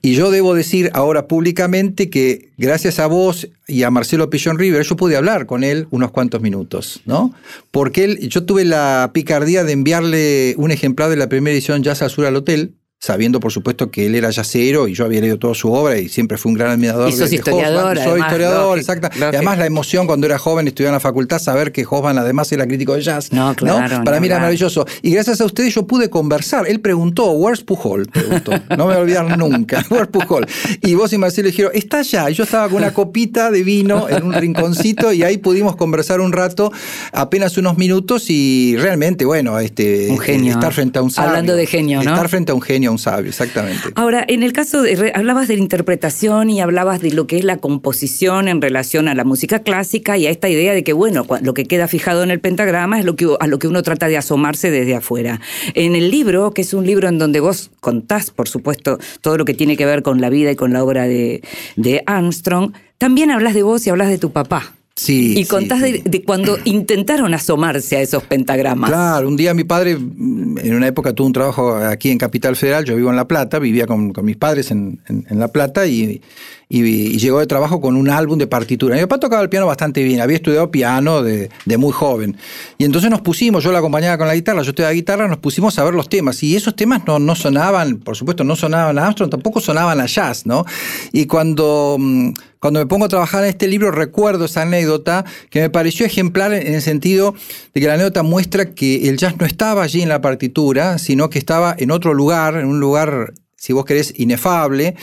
[0.00, 4.84] Y yo debo decir ahora públicamente que gracias a vos y a Marcelo Pillon River,
[4.84, 7.34] yo pude hablar con él unos cuantos minutos, ¿no?
[7.72, 11.98] Porque él, yo tuve la picardía de enviarle un ejemplar de la primera edición Jazz
[12.10, 15.54] Sur al Hotel, sabiendo por supuesto que él era yacero y yo había leído toda
[15.54, 17.98] su obra y siempre fui un gran admirador Y sos de, historiador.
[17.98, 19.08] Soy historiador, exacto.
[19.18, 22.50] Y además la emoción cuando era joven estudiaba en la facultad, saber que Hoffman además
[22.52, 23.32] era crítico de jazz.
[23.32, 24.86] No, claro, Para mí era maravilloso.
[25.02, 26.66] Y gracias a ustedes yo pude conversar.
[26.68, 28.06] Él preguntó, ¿Where's Pujol?
[28.06, 28.52] Preguntó.
[28.70, 29.84] No me voy a olvidar nunca.
[29.90, 30.46] ¿Where's Pujol?
[30.82, 32.30] Y vos y Marcelo dijeron, está allá.
[32.30, 36.20] Y yo estaba con una copita de vino en un rinconcito y ahí pudimos conversar
[36.20, 36.72] un rato,
[37.12, 40.52] apenas unos minutos y realmente, bueno, este, Un genio.
[40.52, 41.30] estar frente a un sabio.
[41.30, 42.10] Hablando de genio, ¿no?
[42.10, 43.90] Estar frente a un genio, a un sabio, exactamente.
[43.94, 47.44] Ahora, en el caso de, hablabas de la interpretación y hablabas de lo que es
[47.44, 51.26] la composición en relación a la música clásica y a esta idea de que, bueno,
[51.42, 54.08] lo que queda fijado en el pentagrama es lo que, a lo que uno trata
[54.08, 55.40] de asomarse desde afuera.
[55.74, 59.44] En el libro, que es un libro en donde vos contás, por supuesto, todo lo
[59.44, 61.42] que tiene que ver con la vida y con la obra de,
[61.76, 64.75] de Armstrong, también hablas de vos y hablas de tu papá.
[64.98, 65.34] Sí.
[65.38, 65.92] Y contás sí.
[65.92, 68.88] de, de cuando intentaron asomarse a esos pentagramas.
[68.90, 72.84] Claro, un día mi padre, en una época tuvo un trabajo aquí en Capital Federal,
[72.86, 75.86] yo vivo en La Plata, vivía con, con mis padres en, en- en La Plata
[75.86, 76.22] y,
[76.68, 78.96] y, llegó de trabajo con un álbum de partitura.
[78.96, 82.36] Mi papá tocaba el piano bastante bien, había estudiado piano de, de muy joven.
[82.78, 85.78] Y entonces nos pusimos, yo la acompañaba con la guitarra, yo estudiaba guitarra, nos pusimos
[85.78, 86.42] a ver los temas.
[86.42, 90.06] Y esos temas no, no sonaban, por supuesto, no sonaban a Armstrong, tampoco sonaban a
[90.06, 90.64] jazz, ¿no?
[91.12, 95.60] Y cuando, mm, cuando me pongo a trabajar en este libro, recuerdo esa anécdota que
[95.60, 97.34] me pareció ejemplar en el sentido
[97.74, 101.30] de que la anécdota muestra que el jazz no estaba allí en la partitura, sino
[101.30, 104.94] que estaba en otro lugar, en un lugar si vos querés, inefable,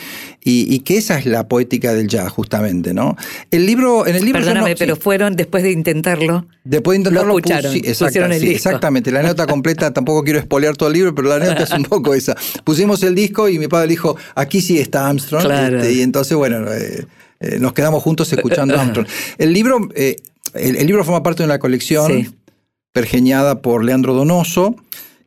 [0.42, 3.16] y, y, que esa es la poética del jazz, justamente, ¿no?
[3.50, 4.40] El libro, en el libro.
[4.40, 6.46] Perdóname, no, pero sí, fueron después de intentarlo.
[6.62, 8.68] Después de intentarlo, lo escucharon, exacta, pusieron el sí, disco.
[8.68, 9.10] exactamente.
[9.10, 12.14] La nota completa, tampoco quiero espolear todo el libro, pero la nota es un poco
[12.14, 12.36] esa.
[12.62, 15.44] Pusimos el disco y mi padre dijo, aquí sí está Armstrong.
[15.44, 15.78] Claro.
[15.78, 17.06] Este, y entonces, bueno, eh,
[17.40, 19.06] eh, nos quedamos juntos escuchando Armstrong.
[19.36, 20.16] El libro, eh,
[20.54, 22.30] el, el, libro forma parte de una colección Sí.
[22.92, 24.76] pergeñada por Leandro Donoso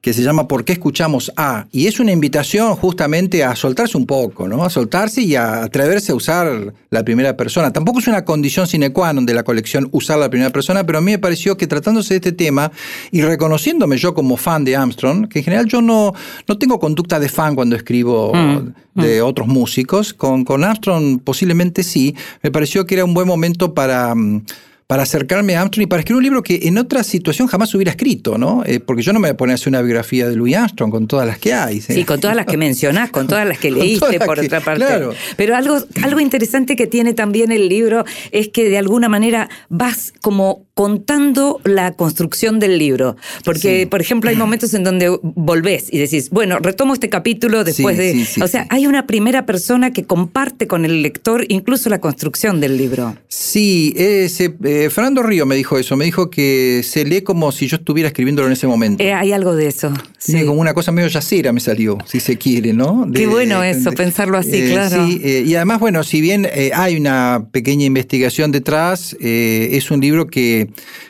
[0.01, 1.67] que se llama ¿Por qué escuchamos a?
[1.71, 4.63] Y es una invitación justamente a soltarse un poco, ¿no?
[4.63, 7.73] A soltarse y a atreverse a usar la primera persona.
[7.73, 10.99] Tampoco es una condición sine qua non de la colección usar la primera persona, pero
[10.99, 12.71] a mí me pareció que tratándose de este tema
[13.11, 16.13] y reconociéndome yo como fan de Armstrong, que en general yo no,
[16.47, 21.83] no tengo conducta de fan cuando escribo Mm, de otros músicos, con, con Armstrong posiblemente
[21.83, 24.13] sí, me pareció que era un buen momento para...
[24.15, 24.45] mm,
[24.87, 27.91] para acercarme a Armstrong y para escribir un libro que en otra situación jamás hubiera
[27.91, 28.63] escrito, ¿no?
[28.65, 30.89] Eh, porque yo no me voy a poner a hacer una biografía de Louis Armstrong
[30.91, 31.81] con todas las que hay.
[31.81, 34.85] Sí, con todas las que mencionás, con todas las que leíste, por que- otra parte.
[34.85, 35.13] claro.
[35.35, 40.13] Pero algo, algo interesante que tiene también el libro es que de alguna manera vas
[40.21, 43.17] como contando la construcción del libro.
[43.43, 43.85] Porque, Sí.
[43.87, 48.01] por ejemplo, hay momentos en donde volvés y decís, bueno, retomo este capítulo después Sí,
[48.03, 48.13] de...
[48.13, 51.99] sí, sí, o sea, hay una primera persona que comparte con el lector incluso la
[51.99, 53.17] construcción del libro.
[53.27, 57.67] Sí, ese, eh, Fernando Río me dijo eso, me dijo que se lee como si
[57.67, 59.03] yo estuviera escribiéndolo en ese momento.
[59.03, 59.91] Eh, hay algo de eso.
[60.19, 63.09] Sí, como una cosa medio yacera me salió, si se quiere, ¿no?
[63.11, 65.07] Qué bueno eso, pensarlo así, eh, claro.
[65.07, 69.89] Sí, eh, y además, bueno, si bien eh, hay una pequeña investigación detrás, eh, es
[69.89, 70.66] un libro que,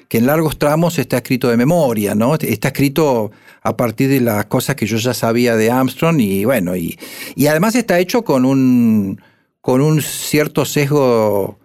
[0.08, 2.36] que en largos tramos está escrito de memoria, ¿no?
[2.36, 6.76] Está escrito a partir de las cosas que yo ya sabía de Armstrong y bueno,
[6.76, 6.98] y,
[7.36, 9.22] y además está hecho con un,
[9.62, 11.60] con un cierto sesgo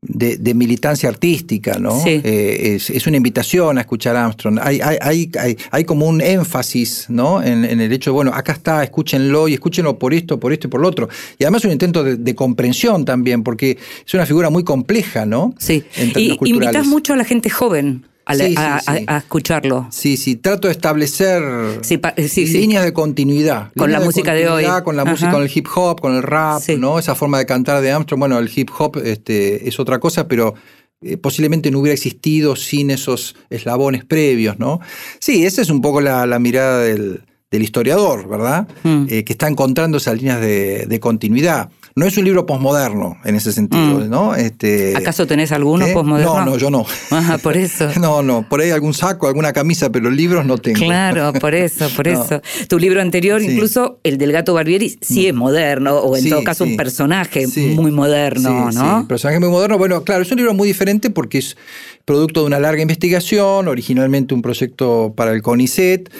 [0.00, 2.00] de, de militancia artística, ¿no?
[2.02, 2.20] Sí.
[2.22, 4.58] Eh, es, es una invitación a escuchar a Armstrong.
[4.62, 7.42] Hay, hay, hay, hay, hay como un énfasis, ¿no?
[7.42, 10.68] En, en el hecho de, bueno, acá está, escúchenlo y escúchenlo por esto, por esto
[10.68, 11.08] y por lo otro.
[11.38, 15.54] Y además un intento de, de comprensión también, porque es una figura muy compleja, ¿no?
[15.58, 15.82] Sí.
[15.96, 19.04] En Y invitas mucho a la gente joven a, la- Sí, sí, a- a- sí.
[19.06, 19.88] a escucharlo.
[19.90, 21.42] Sí, sí, trato de establecer
[21.82, 22.46] sí.
[22.46, 23.72] líneas de continuidad.
[23.76, 24.64] Con la música de hoy.
[24.84, 25.10] Con la Ajá.
[25.10, 26.62] música, con el hip hop, con el rap.
[26.78, 26.98] ¿no?
[26.98, 28.20] Esa forma de cantar de Armstrong.
[28.20, 30.54] Bueno, el hip hop este, es otra cosa, pero
[31.02, 34.80] eh, posiblemente no hubiera existido sin esos eslabones previos, ¿no?
[35.20, 38.68] Sí, esa es un poco la, la mirada del, del historiador, ¿verdad?
[38.82, 39.06] Mm.
[39.08, 41.70] Eh, que está encontrando esas líneas de, de continuidad.
[41.98, 44.08] No es un libro posmoderno en ese sentido, Mm.
[44.08, 44.34] ¿no?
[44.34, 45.92] Este, ¿Acaso tenés algunos ¿eh?
[45.92, 46.36] posmodernos?
[46.36, 46.86] No, no, yo no.
[47.10, 47.88] Ajá, por eso.
[48.00, 50.78] No, no, por ahí algún saco, alguna camisa, pero libros no tengo.
[50.78, 52.22] Claro, por eso, por No.
[52.24, 52.40] eso.
[52.68, 53.48] Tu libro anterior, Sí.
[53.48, 53.50] Mm.
[53.50, 56.70] incluso el del gato Barbieri, sí es moderno, o en Sí, todo caso sí.
[56.70, 59.00] un personaje muy moderno, ¿no?
[59.00, 59.76] sí, personaje muy moderno.
[59.78, 61.56] Bueno, claro, es un libro muy diferente porque es
[62.04, 66.10] producto de una larga investigación, originalmente un proyecto para el CONICET,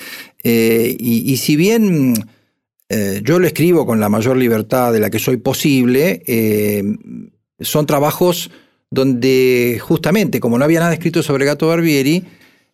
[0.44, 2.14] eh, y, y si bien
[2.88, 6.82] eh, yo lo escribo con la mayor libertad de la que soy posible, eh,
[7.60, 8.50] son trabajos
[8.90, 12.24] donde justamente, como no había nada escrito sobre Gato Barbieri,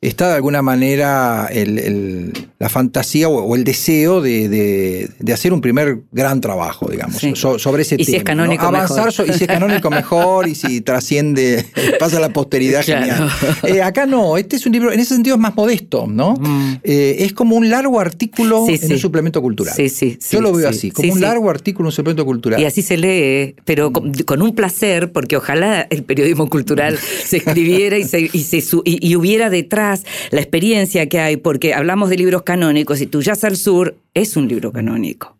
[0.09, 5.33] está de alguna manera el- el- la fantasía o, o el deseo de, de- de
[5.33, 7.33] hacer un primer gran trabajo, digamos, Sí.
[7.35, 8.69] so- sobre ese Y si es canónico, ¿no?
[8.79, 9.29] Avanzar, mejor.
[9.29, 11.65] y si es canónico mejor, y si trasciende,
[12.01, 13.01] pasa a la posteridad, Claro.
[13.07, 13.31] genial.
[13.65, 16.35] Eh, acá no, este es un libro, en ese sentido es más modesto, ¿no?
[16.35, 16.77] Mm.
[16.83, 19.75] Eh, es como un largo artículo Sí, en un suplemento cultural.
[19.75, 20.77] Sí, sí, sí, Yo lo veo sí.
[20.79, 22.61] así, como un largo artículo en un suplemento cultural.
[22.61, 27.39] Y así se lee, pero con, con un placer, porque ojalá el periodismo cultural se
[27.39, 29.94] escribiera y, se, y, se y hubiera detrás
[30.31, 34.37] la experiencia que hay, porque hablamos de libros canónicos y Tu Jazz al Sur es
[34.37, 35.37] un libro canónico.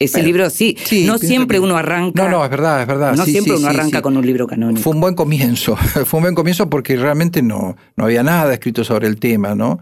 [0.00, 2.22] Ese Bueno, libro sí, sí, no siempre que- uno arranca.
[2.24, 3.14] No, no, es verdad, es verdad.
[3.14, 4.80] No Sí, siempre sí, uno arranca con un libro canónico.
[4.80, 8.82] Fue un buen comienzo, fue un buen comienzo porque realmente no, no había nada escrito
[8.82, 9.78] sobre el tema, ¿no?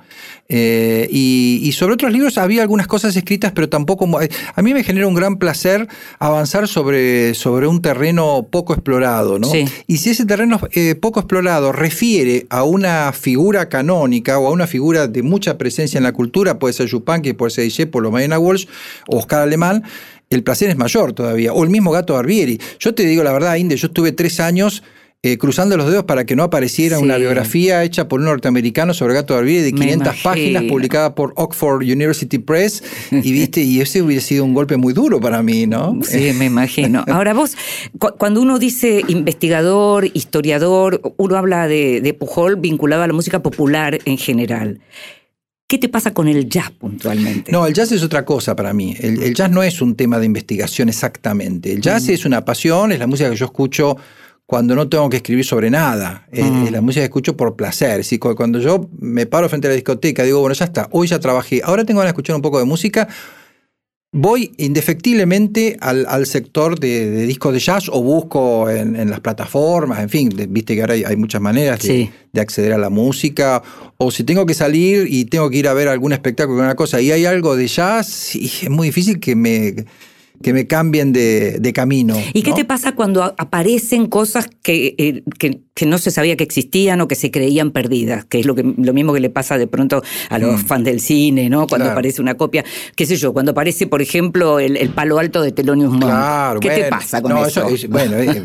[0.48, 4.08] Eh, y, y sobre otros libros había algunas cosas escritas, pero tampoco...
[4.56, 5.86] A mí me genera un gran placer
[6.18, 9.46] avanzar sobre, sobre un terreno poco explorado, ¿no?
[9.48, 9.66] Sí.
[9.86, 14.66] Y si ese terreno eh, poco explorado refiere a una figura canónica o a una
[14.66, 18.66] figura de mucha presencia en la cultura, puede ser Yupanqui, puede ser Discepolo, Mariana Walsh
[19.06, 19.84] o Oscar Alemán,
[20.30, 21.52] el placer es mayor todavía.
[21.52, 22.60] O el mismo Gato Barbieri.
[22.78, 24.82] Yo te digo la verdad, Inde, yo estuve tres años
[25.24, 29.14] eh, cruzando los dedos para que no apareciera una biografía hecha por un norteamericano sobre
[29.14, 34.00] Gato Barbieri de Me 500 páginas, publicada por Oxford University Press, y viste, y ese
[34.00, 35.98] hubiera sido un golpe muy duro para mí, ¿no?
[36.04, 37.04] Sí, me imagino.
[37.08, 37.56] Ahora vos,
[37.98, 43.42] cu- cuando uno dice investigador, historiador, uno habla de, de Pujol vinculado a la música
[43.42, 44.78] popular en general.
[45.68, 47.52] ¿Qué te pasa con el jazz puntualmente?
[47.52, 48.96] No, el jazz es otra cosa para mí.
[48.98, 51.70] El, el jazz no es un tema de investigación exactamente.
[51.72, 53.96] El jazz es una pasión, es la música que yo escucho
[54.46, 56.26] cuando no tengo que escribir sobre nada.
[56.32, 58.02] Es- Es la música que escucho por placer.
[58.02, 61.06] Si cu- cuando yo me paro frente a la discoteca, digo, bueno, ya está, hoy
[61.06, 63.06] ya trabajé, ahora tengo ganas de escuchar un poco de música.
[64.20, 69.20] Voy indefectiblemente al, al sector de, de discos de jazz o busco en, en las
[69.20, 72.10] plataformas, en fin, de- viste que ahora hay, hay muchas maneras de, Sí.
[72.32, 73.62] de acceder a la música,
[73.96, 77.00] o si tengo que salir y tengo que ir a ver algún espectáculo, una cosa,
[77.00, 79.84] y hay algo de jazz, y es muy difícil que me,
[80.42, 82.16] que me cambien de, de camino.
[82.32, 86.44] ¿Y qué te pasa cuando aparecen cosas que, eh, que, que no se sabía que
[86.44, 88.24] existían o que se creían perdidas?
[88.24, 91.00] Que es lo, que, lo mismo que le pasa de pronto a los fans del
[91.00, 91.66] cine, ¿no?
[91.66, 91.88] Cuando Mm.
[91.88, 91.92] Claro.
[91.92, 92.64] aparece una copia,
[92.96, 96.02] qué sé yo, cuando aparece, por ejemplo, el, el palo alto de Thelonious Monk.
[96.04, 97.66] Claro, ¿Qué te pasa con No, eso?
[97.68, 98.42] es- bueno, eh,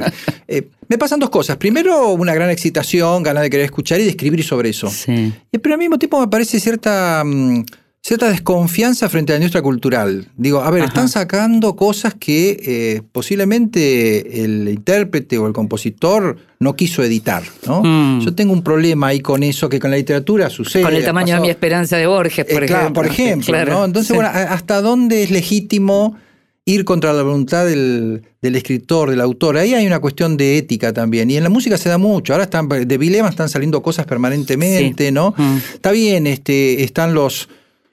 [0.47, 1.57] eh, me pasan dos cosas.
[1.57, 4.89] Primero, una gran excitación, ganas de querer escuchar y de escribir sobre eso.
[4.89, 5.33] Sí.
[5.51, 7.63] Pero al mismo tiempo me parece cierta, mm,
[8.05, 10.27] cierta desconfianza frente a la industria cultural.
[10.35, 10.89] Digo, a ver, Ajá.
[10.89, 17.43] están sacando cosas que eh, posiblemente el intérprete o el compositor no quiso editar.
[17.65, 17.81] ¿no?
[17.81, 18.19] Mm.
[18.25, 20.83] Yo tengo un problema ahí con eso que con la literatura sucede.
[20.83, 23.01] Con el tamaño de mi esperanza de Borges, por eh, claro, ejemplo.
[23.03, 23.85] por ejemplo, Claro, ¿no?
[23.85, 24.13] Entonces, sí.
[24.15, 26.17] bueno, ¿a- ¿hasta dónde es legítimo
[26.65, 29.55] ir contra la voluntad del, del escritor, del autor?
[29.57, 31.31] Ahí hay una cuestión de ética también.
[31.31, 32.33] Y en la música se da mucho.
[32.33, 35.11] Ahora están, de Vilema están saliendo cosas permanentemente, Sí.
[35.13, 35.33] ¿no?
[35.37, 35.57] Mm.
[35.75, 37.47] Está bien, este, están los,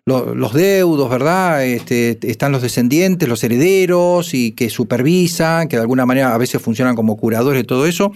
[0.07, 1.65] los, los deudos, ¿verdad?
[1.65, 6.61] Este, están los descendientes, los herederos, y que supervisan, que de alguna manera a veces
[6.61, 8.13] funcionan como curadores de todo eso.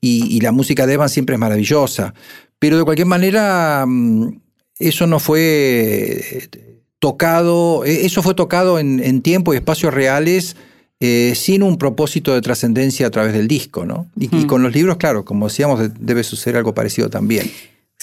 [0.00, 2.14] Y, y la música de Evans siempre es maravillosa.
[2.58, 4.28] Pero de cualquier manera, mm,
[4.78, 6.48] eso no fue eh,
[6.98, 10.56] tocado, eh, eso fue tocado en, en tiempo y espacios reales.
[11.04, 14.06] eh, sin un propósito de trascendencia a través del disco, ¿no?
[14.16, 17.50] Y, y con los libros, claro, como decíamos, de- debe suceder algo parecido también.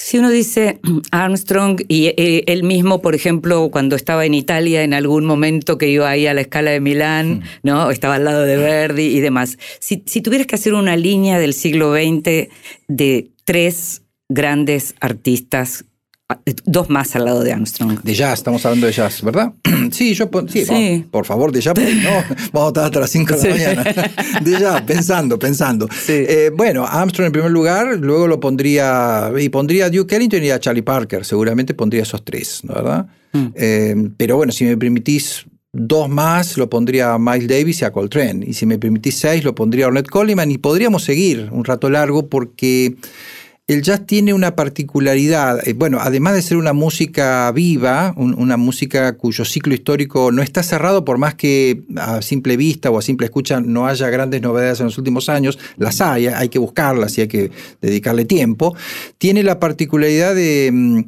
[0.02, 0.80] Si uno dice
[1.12, 5.90] Armstrong y eh, él mismo, por ejemplo, cuando estaba en Italia en algún momento que
[5.90, 7.92] iba ahí a la escala de Milán, ¿no?
[7.92, 9.58] Estaba al lado de Verdi y demás.
[9.80, 12.50] Si, si tuvieras que hacer una línea del siglo XX
[12.88, 15.84] de tres grandes artistas,
[16.66, 18.02] dos más al lado de Armstrong.
[18.04, 19.52] De jazz, estamos hablando de jazz, ¿verdad?
[19.92, 23.50] sí, yo sí, por favor, de jazz, no, vamos a estar hasta las 5 de
[23.50, 24.12] la mañana.
[24.42, 25.88] De jazz, pensando, pensando.
[25.92, 26.14] Sí.
[26.14, 30.52] Eh, bueno, Armstrong en primer lugar, luego lo pondría, y pondría a Duke Ellington y
[30.52, 33.08] a Charlie Parker, seguramente pondría esos tres, ¿no ¿verdad?
[33.34, 33.48] Mm.
[33.56, 37.92] Eh, pero bueno, si me permitís dos más, lo pondría a Miles Davis y a
[37.92, 38.46] Coltrane.
[38.46, 40.50] Y si me permitís seis, lo pondría a Ornette Coleman.
[40.52, 42.96] Y podríamos seguir un rato largo porque
[43.74, 45.68] el jazz tiene una particularidad.
[45.68, 50.42] eh, Bueno, además de ser una música viva, un- una música cuyo ciclo histórico no
[50.42, 54.42] está cerrado, por más que a simple vista o a simple escucha no haya grandes
[54.42, 57.52] novedades en los últimos años, las hay, hay que buscarlas y hay que
[57.82, 58.76] dedicarle tiempo.
[59.18, 60.70] Tiene la particularidad de.
[60.74, 61.00] mm,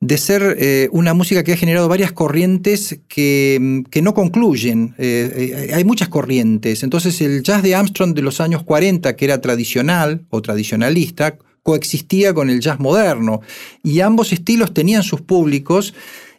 [0.00, 4.94] de ser eh, una música que ha generado varias corrientes que, mm, que no concluyen.
[4.96, 6.84] Eh, hay muchas corrientes.
[6.84, 11.36] Entonces el jazz de Armstrong de los años 40, que era tradicional o tradicionalista,
[11.68, 13.42] coexistía con el jazz moderno.
[13.82, 15.92] Y ambos estilos tenían sus públicos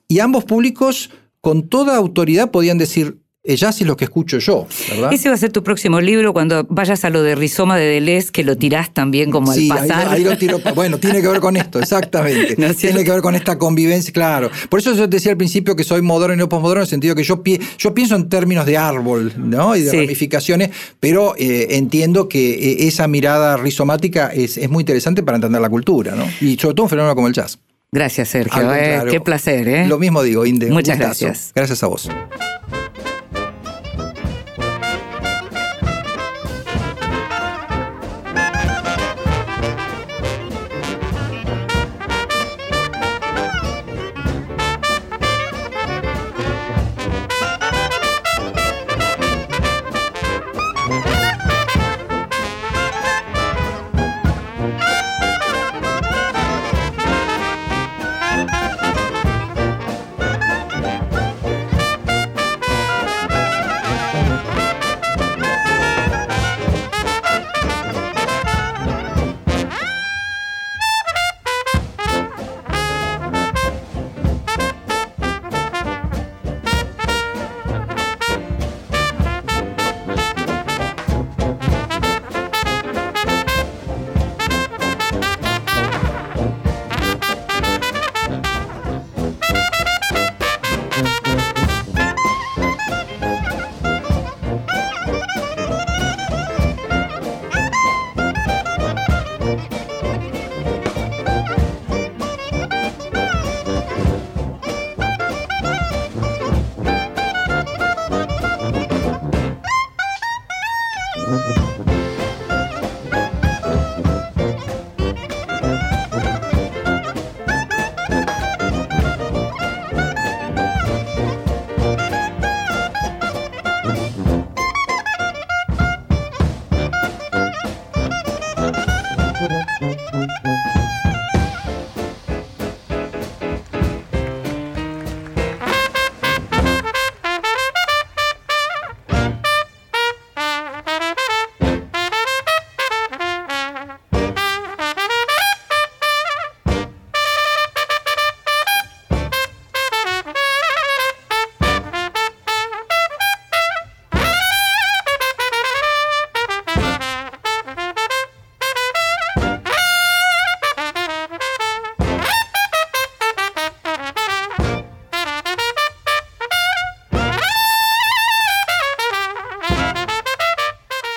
[0.07, 4.67] y ambos públicos con toda autoridad podían decir, el jazz es lo que escucho yo,
[4.89, 5.13] ¿verdad?
[5.13, 8.31] Ese va a ser tu próximo libro cuando vayas a lo de Rizoma de Deleuze,
[8.31, 10.07] que lo tirás también como Sí, al ahí, pasar.
[10.09, 10.59] ahí lo tiro.
[10.75, 12.55] Bueno, tiene que ver con esto, exactamente.
[12.57, 12.95] ¿No es cierto?
[12.97, 14.51] tiene que ver con esta convivencia, claro.
[14.69, 16.89] Por eso yo te decía al principio que soy moderno y no postmoderno, en el
[16.89, 19.75] sentido que yo, pi- yo pienso en términos de árbol, ¿no?
[19.75, 19.97] Y de Sí.
[20.01, 20.69] ramificaciones,
[20.99, 25.69] pero eh, entiendo que eh, esa mirada rizomática es, es muy interesante para entender la
[25.69, 26.25] cultura, ¿no?
[26.41, 27.57] Y sobre todo un fenómeno como el jazz.
[27.91, 28.75] Gracias, Sergio.
[28.75, 29.87] Eh, qué placer, ¿eh?
[29.87, 30.69] Lo mismo digo, Inde.
[30.69, 31.51] Muchas gracias.
[31.55, 32.09] Gracias a vos.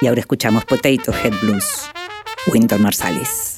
[0.02, 1.88] Y ahora escuchamos Potato Head Blues,
[2.48, 3.51] Winton Marsalis.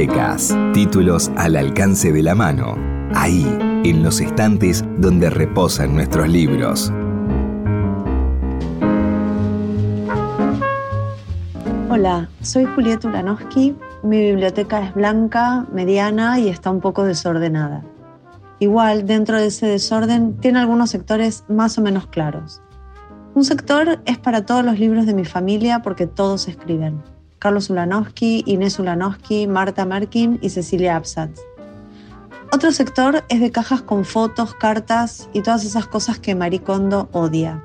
[0.00, 2.74] Bibliotecas, títulos al alcance de la mano,
[3.14, 3.44] ahí,
[3.84, 6.90] en los estantes donde reposan nuestros libros.
[11.90, 13.76] Hola, soy Julieta Ulanowski.
[14.02, 17.84] Mi biblioteca es blanca, mediana y está un poco desordenada.
[18.58, 22.62] Igual, dentro de ese desorden, tiene algunos sectores más o menos claros.
[23.34, 27.02] Un sector es para todos los libros de mi familia porque todos escriben.
[27.40, 31.40] Carlos Ulanowski, Inés Ulanowski, Marta Merkin y Cecilia Absatz.
[32.52, 37.64] Otro sector es de cajas con fotos, cartas y todas esas cosas que Maricondo odia.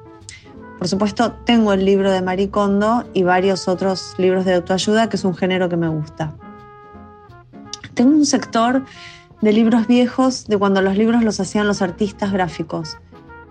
[0.78, 5.26] Por supuesto, tengo el libro de Maricondo y varios otros libros de autoayuda, que es
[5.26, 6.34] un género que me gusta.
[7.94, 8.86] Tengo un sector
[9.42, 12.98] de libros viejos de cuando los libros los hacían los artistas gráficos.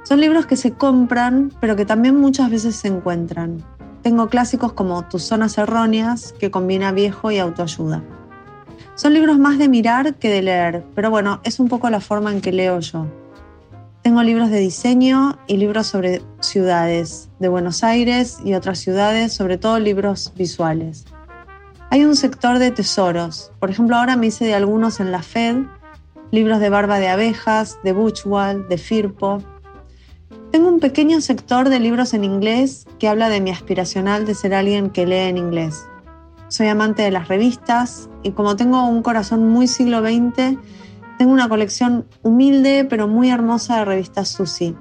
[0.04, 3.62] Son libros que se compran, pero que también muchas veces se encuentran.
[4.04, 8.02] Tengo clásicos como Tus zonas erróneas, que combina viejo y autoayuda.
[8.96, 12.30] Son libros más de mirar que de leer, pero bueno, es un poco la forma
[12.30, 13.06] en que leo yo.
[14.02, 19.56] Tengo libros de diseño y libros sobre ciudades, de Buenos Aires y otras ciudades, sobre
[19.56, 21.06] todo libros visuales.
[21.88, 25.62] Hay un sector de tesoros, por ejemplo ahora me hice de algunos en la Fed,
[26.30, 29.42] libros de Barba de Abejas, de Buchwald, de Firpo,
[30.54, 34.54] tengo un pequeño sector de libros en inglés que habla de mi aspiracional de ser
[34.54, 35.84] alguien que lee en inglés.
[36.46, 40.56] Soy amante de las revistas y como tengo un corazón muy siglo XX,
[41.18, 44.76] tengo una colección humilde pero muy hermosa de revistas Susi.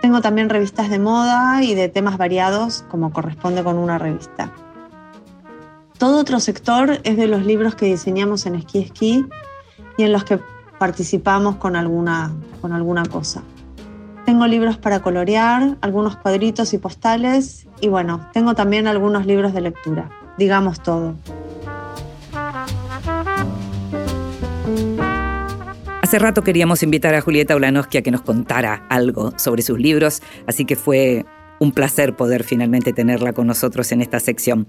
[0.00, 4.54] Tengo también revistas de moda y de temas variados como corresponde con una revista.
[5.98, 9.26] Todo otro sector es de los libros que diseñamos en Esquí Esquí
[9.98, 10.40] y en los que
[10.78, 12.32] participamos con alguna,
[12.62, 13.42] con alguna cosa.
[14.28, 19.62] Tengo libros para colorear, algunos cuadritos y postales y bueno, tengo también algunos libros de
[19.62, 20.10] lectura.
[20.36, 21.14] Digamos todo.
[26.02, 30.20] Hace rato queríamos invitar a Julieta Ulanowski a que nos contara algo sobre sus libros,
[30.46, 31.24] así que fue
[31.58, 34.66] un placer poder finalmente tenerla con nosotros en esta sección.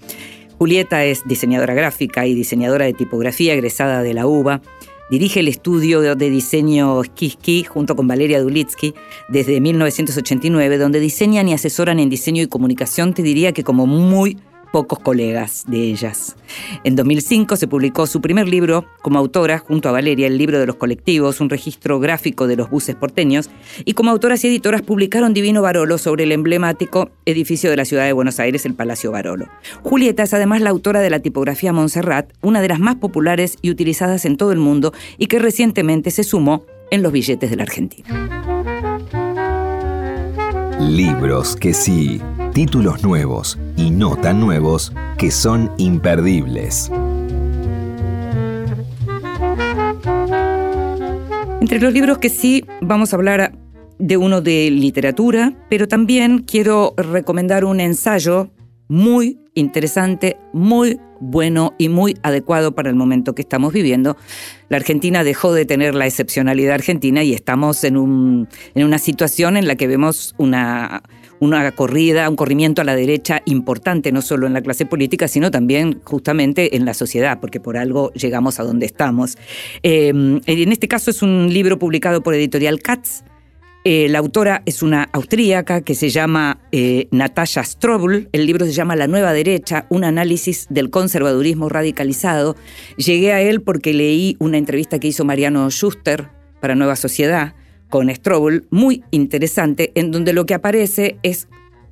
[0.58, 4.62] Julieta es diseñadora gráfica y diseñadora de tipografía egresada de la UBA.
[5.10, 8.94] Dirige el estudio de diseño Skiski junto con Valeria Dulitsky
[9.28, 14.38] desde 1989, donde diseñan y asesoran en diseño y comunicación, te diría que como muy
[14.72, 16.36] pocos colegas de ellas.
[16.84, 20.66] En 2005 se publicó su primer libro como autora, junto a Valeria, el libro de
[20.66, 23.50] los colectivos, un registro gráfico de los buses porteños,
[23.86, 28.06] y como autoras y editoras publicaron Divino Barolo sobre el emblemático edificio de la ciudad
[28.06, 29.48] de Buenos Aires, el Palacio Barolo.
[29.84, 33.72] Julieta es además la autora de la tipografía Montserrat, una de las más populares y
[33.72, 37.64] utilizadas en todo el mundo y que recientemente se sumó en los billetes de la
[37.64, 38.79] Argentina.
[40.80, 42.22] Libros que sí,
[42.54, 46.90] títulos nuevos y no tan nuevos que son imperdibles.
[51.60, 53.52] Entre los libros que sí vamos a hablar
[53.98, 58.50] de uno de literatura, pero también quiero recomendar un ensayo
[58.88, 64.18] muy interesante, muy bueno y muy adecuado para el momento que estamos viviendo.
[64.70, 69.58] La Argentina dejó de tener la excepcionalidad argentina y estamos en, un, en una situación
[69.58, 71.04] en la que vemos una,
[71.40, 75.52] una corrida, un corrimiento a la derecha importante, no solo en la clase política, sino
[75.52, 79.38] también justamente en la sociedad, porque por algo llegamos a donde estamos.
[79.84, 83.24] Eh, en este caso es un libro publicado por Editorial Katz,
[83.86, 88.28] eh, la autora es una austríaca que se llama eh, Natasha Strobel.
[88.34, 92.58] El libro se llama La Nueva Derecha, un análisis del conservadurismo radicalizado.
[92.98, 96.28] Llegué a él porque leí una entrevista que hizo Mariano Schuster
[96.60, 97.56] para Nueva Sociedad
[97.90, 101.48] con Strobel, muy interesante, en donde lo que aparece es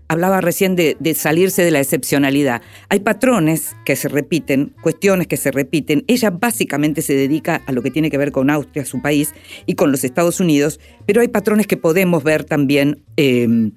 [0.08, 2.62] hablaba recién de, salirse de la excepcionalidad.
[2.90, 6.04] Hay patrones que se repiten, cuestiones que se repiten.
[6.08, 9.34] Ella básicamente se dedica a lo que tiene que ver con Austria, su país,
[9.66, 13.72] y con los Estados Unidos, pero hay patrones que podemos ver también em,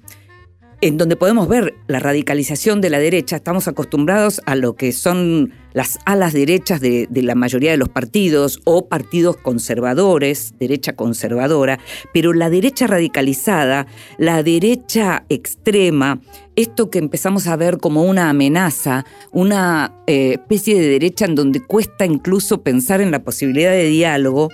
[0.81, 3.35] en donde podemos ver la radicalización de la derecha.
[3.35, 8.59] Estamos acostumbrados a lo que son las alas derechas de, la mayoría de los partidos
[8.65, 11.79] o partidos conservadores, derecha conservadora,
[12.13, 13.85] pero la derecha radicalizada,
[14.17, 16.19] la derecha extrema,
[16.55, 21.61] esto que empezamos a ver como una amenaza, una eh, especie de derecha en donde
[21.61, 24.49] cuesta incluso pensar en la posibilidad de diálogo,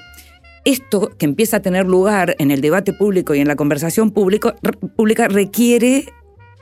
[0.65, 5.27] esto que empieza a tener lugar en el debate público y en la conversación pública
[5.29, 6.13] requiere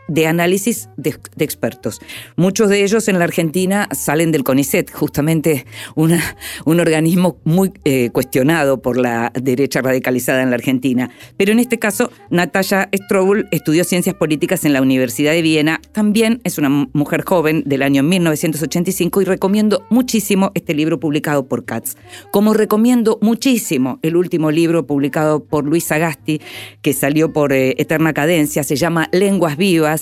[0.08, 2.00] de análisis de, de, expertos.
[2.36, 6.22] Muchos de ellos en la Argentina salen del CONICET, justamente una,
[6.66, 11.10] un organismo muy eh, cuestionado por la derecha radicalizada en la Argentina.
[11.38, 15.82] Pero en este caso, Natalia Strobel estudió ciencias políticas en la Universidad de Viena.
[15.92, 21.66] También es una mujer joven del año 1985 y recomiendo muchísimo este libro publicado por
[21.66, 21.96] Katz.
[22.32, 26.42] Como recomiendo muchísimo el último libro publicado por Luis Sagasti,
[26.82, 29.95] que salió por eh, Eterna Cadencia, se llama Lenguas Vivas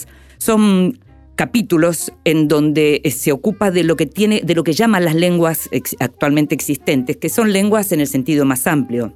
[0.43, 0.99] son
[1.35, 5.15] capítulos en donde eh, se ocupa de lo que tiene, de lo que llaman las
[5.15, 5.69] lenguas
[5.99, 9.13] actualmente existentes, que son lenguas en el sentido más amplio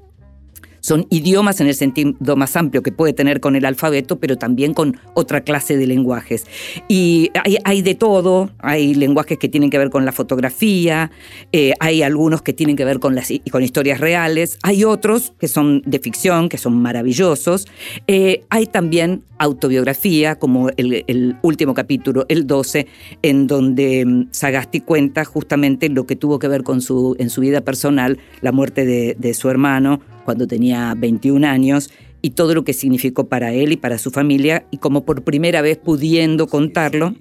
[0.87, 4.73] son idiomas en el sentido más amplio que puede tener con el alfabeto, pero también
[4.73, 6.45] con otra clase de lenguajes.
[6.87, 7.29] Y
[7.65, 11.11] hay, de todo, hay lenguajes que tienen que ver con la fotografía,
[11.51, 15.49] eh, hay algunos que tienen que ver con, las, con historias reales, hay otros que
[15.49, 17.67] son de ficción, que son maravillosos,
[18.07, 22.87] eh, hay también autobiografía, como el, último capítulo, el 12,
[23.23, 27.41] en donde mm, Sagasti cuenta justamente lo que tuvo que ver con su, en su
[27.41, 31.89] vida personal, la muerte de, de su hermano, cuando tenía 21 años
[32.21, 35.61] y todo lo que significó para él y para su familia y como por primera
[35.61, 37.15] vez pudiendo contarlo.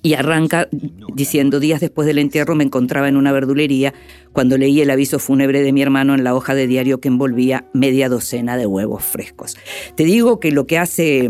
[0.00, 0.66] Y arranca
[1.14, 3.92] diciendo, días después del entierro me encontraba en una verdulería
[4.32, 7.66] cuando leí el aviso fúnebre de mi hermano en la hoja de diario que envolvía
[7.74, 9.58] media docena de huevos frescos.
[9.94, 11.28] Te digo que lo que hace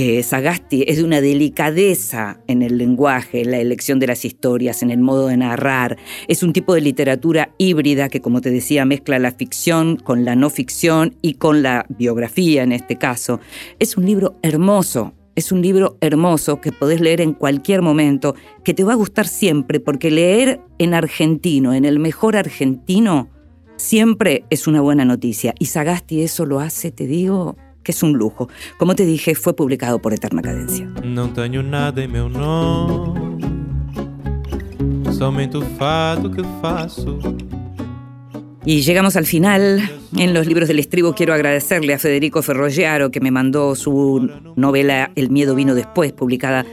[0.00, 4.84] eh, Sagasti es de una delicadeza en el lenguaje, en la elección de las historias,
[4.84, 5.96] en el modo de narrar.
[6.28, 10.36] Es un tipo de literatura híbrida que, como te decía, mezcla la ficción con la
[10.36, 13.40] no ficción y con la biografía en este caso.
[13.80, 18.74] Es un libro hermoso, es un libro hermoso que podés leer en cualquier momento, que
[18.74, 23.30] te va a gustar siempre, porque leer en argentino, en el mejor argentino,
[23.74, 25.54] siempre es una buena noticia.
[25.58, 28.48] Y Sagasti eso lo hace, te digo, que es un lujo.
[28.78, 30.86] Como te dije, fue publicado por Eterna Cadencia.
[31.04, 33.46] Não tenho nada em meu nome,
[35.12, 35.62] somente o
[36.30, 37.18] que faço.
[38.68, 39.80] Y llegamos al final.
[40.16, 45.10] En los libros del estribo quiero agradecerle a Federico Ferrogiaro que me mandó su novela
[45.14, 46.66] El miedo vino después, publicada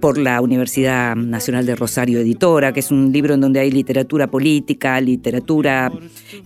[0.00, 4.28] por la Universidad Nacional de Rosario Editora, que es un libro en donde hay literatura
[4.28, 5.92] política, literatura...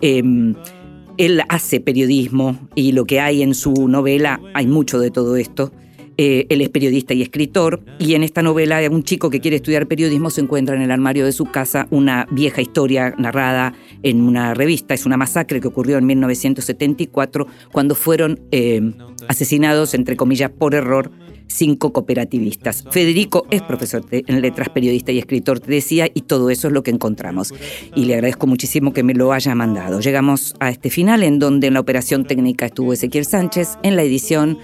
[0.01, 0.23] Eh,
[1.19, 5.73] él hace periodismo y lo que hay en su novela, hay mucho de todo esto.
[6.19, 9.87] Eh, él es periodista y escritor y en esta novela un chico que quiere estudiar
[9.87, 14.55] periodismo se encuentra en el armario de su casa una vieja historia narrada en una
[14.55, 14.95] revista.
[14.95, 18.95] Es una masacre que ocurrió en 1974 cuando fueron eh,
[19.29, 21.11] asesinados, entre comillas, por error
[21.47, 22.85] cinco cooperativistas.
[22.91, 26.83] Federico es profesor en letras, periodista y escritor, te decía, y todo eso es lo
[26.83, 27.55] que encontramos.
[27.95, 30.01] Y le agradezco muchísimo que me lo haya mandado.
[30.01, 34.03] Llegamos a este final en donde en la operación técnica estuvo Ezequiel Sánchez, en la
[34.03, 34.59] edición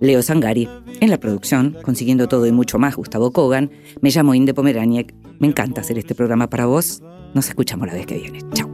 [0.00, 0.68] Leo Sangari,
[1.00, 3.70] en la producción, consiguiendo todo y mucho más, Gustavo Kogan.
[4.00, 5.14] Me llamo Inde Pomeraniec.
[5.38, 7.02] Me encanta hacer este programa para vos.
[7.34, 8.40] Nos escuchamos la vez que viene.
[8.52, 8.70] Chao.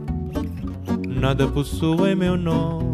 [1.23, 2.93] Nada possui meu nome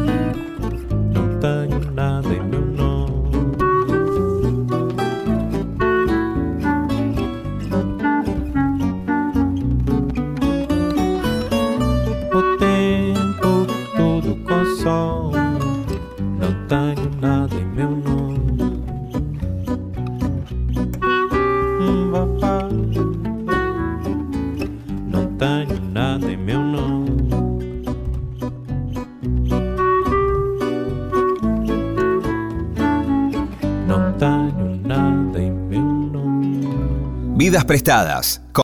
[37.65, 38.40] Prestadas.